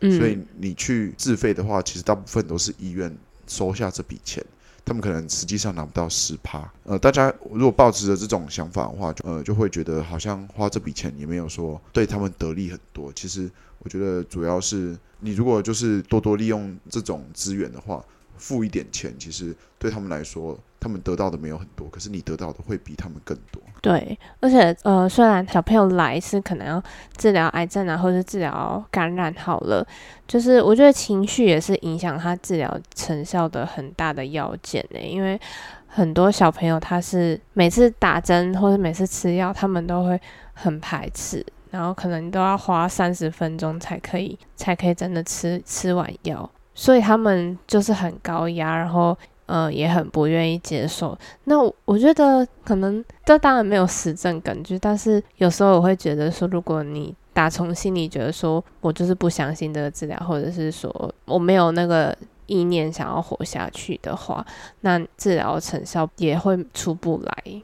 [0.00, 3.14] 嗯，所以你去自费的话，其实大部分都是医院
[3.46, 4.42] 收下这笔钱，
[4.86, 6.66] 他们可能实际上拿不到十趴。
[6.84, 13.12] 呃，大家如果抱持着这种想法的话，就呃就会觉得好像花这笔钱也没有说对他们得利很多。
[13.12, 13.50] 其实
[13.88, 18.04] 我觉得主要是你如果就是多多利用这种资源的话，
[18.36, 23.62] 付一点钱，其实对他们来说，他们得到的没有很多，可是你得到的会比他们更多。
[23.80, 26.82] 对，而且呃，虽然小朋友来是可能要
[27.16, 29.82] 治疗癌症啊，或者治疗感染好了，
[30.26, 35.00] 就是我觉得情绪也是影响他治疗成效的很大的要件呢。
[35.00, 35.40] 因为
[35.86, 40.20] 很多小朋友他是每次打针或者每次吃药，他们都会
[40.52, 49.16] 很排斥，然后可能都要花三十分钟才可以才可以真的吃吃完药，所以他们就是很高压，然后。
[49.48, 51.18] 呃，也很不愿意接受。
[51.44, 62.14] 那我我觉得可能这当然没有实证根据，但是有时候我会觉得说，如果你打从心里觉得说我就是不相信这个治疗，或者是说我没有那个
[62.44, 64.44] 意念想要活下去的话，
[64.82, 67.62] 那治疗成效也会出不来。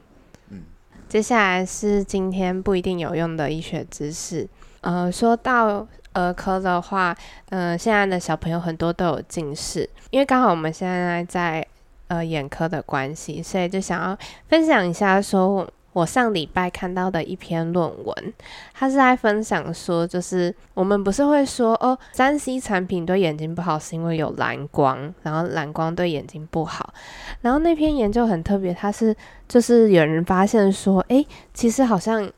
[1.07, 4.47] 接下来是今天不一定有用的医学知识。
[4.81, 7.15] 呃，说到儿科的话，
[7.49, 11.65] 呃，现在的小朋友很多都有近视，因为刚好我们现在在
[12.07, 15.67] 呃眼科的关系，所以就想要分享一下说。
[15.95, 18.33] 我上礼拜看到的一篇论文，
[18.73, 26.93] 他是在分享说，就是我们不是会说哦，三 C 产品对眼睛不好，是因为有蓝光，然后蓝光对眼睛不好。
[27.39, 29.15] 然后那篇研究很特别，它是
[29.47, 32.29] 就是有人发现说，诶，其实好像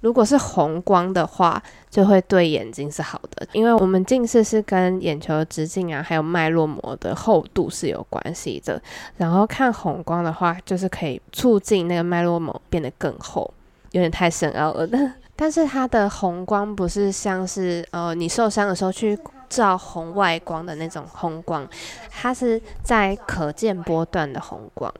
[0.00, 8.80] 如果是红光的话，就会对眼睛是好的，因为我们近视是跟眼球的直径啊，还有脉络膜的厚度是有关系的。
[9.16, 13.52] 然后看红光的话，就是可以促进那个脉络膜变得更厚，
[13.92, 14.86] 有点太深奥了。
[14.86, 21.66] 但 但是它的红光不是像是呃你受伤的时候去照红外光的那种红光，
[22.10, 24.92] 它是在可见波段的红光。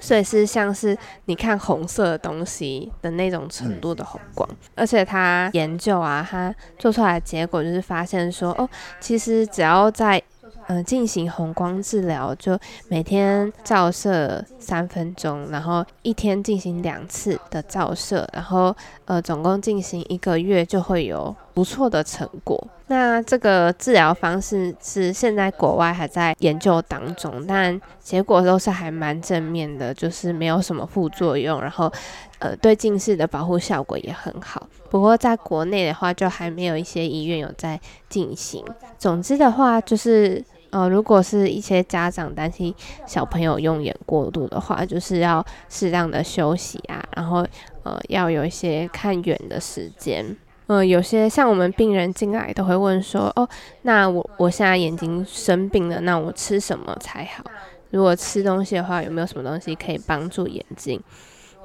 [0.00, 8.68] 所以是像是你看红色的东西的那种程度的红光，而且他研究啊，他做出来的结果就是发现说，哦，
[9.00, 10.22] 其实只要在
[10.66, 12.58] 呃进行红光治疗，就
[12.88, 22.66] 每天照射三分钟，然后一天进行两次的照射，然后呃总共进行一个月，就会有不错的成果。
[22.88, 31.92] 那这个治疗方式是现在国外还在研究当中，但结果都是还蛮正面的，就是没有什么副作用，然后
[32.38, 34.68] 呃对近视的保护效果也很好。
[34.88, 38.64] 不过在国内的话，就还没有一些医院有在进行。
[38.96, 42.74] 总之的话，就是呃，如果是一些家长担心
[43.06, 47.46] 小朋友用眼过度的话，就是要适当的休息啊，然后
[47.82, 50.36] 呃要有一些看远的时间。
[50.66, 53.48] 呃，有些像我们病人进来都会问说，哦，
[53.82, 57.44] 那我我现在眼睛生病了，那我吃什么才好？
[57.90, 61.00] 如果吃东西的话，有没有什么东西可以帮助眼睛？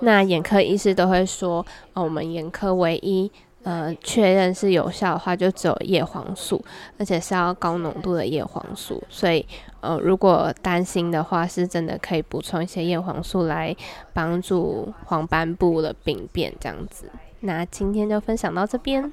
[0.01, 3.31] 那眼科医师都会说，哦，我们眼科唯一
[3.64, 6.64] 呃确认是有效的话，就只有叶黄素，
[6.97, 9.03] 而且是要高浓度的叶黄素。
[9.09, 9.45] 所以，
[9.82, 13.76] 呃，如果担心的话，是真的可以补充一些叶黄素来
[14.14, 17.09] 帮助黄斑部的病变这样子。
[17.41, 19.12] 那今天就分享到这边，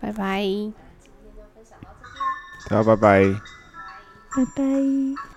[0.00, 0.72] 拜拜，
[2.68, 3.24] 大家拜拜。
[4.32, 5.29] 拜拜。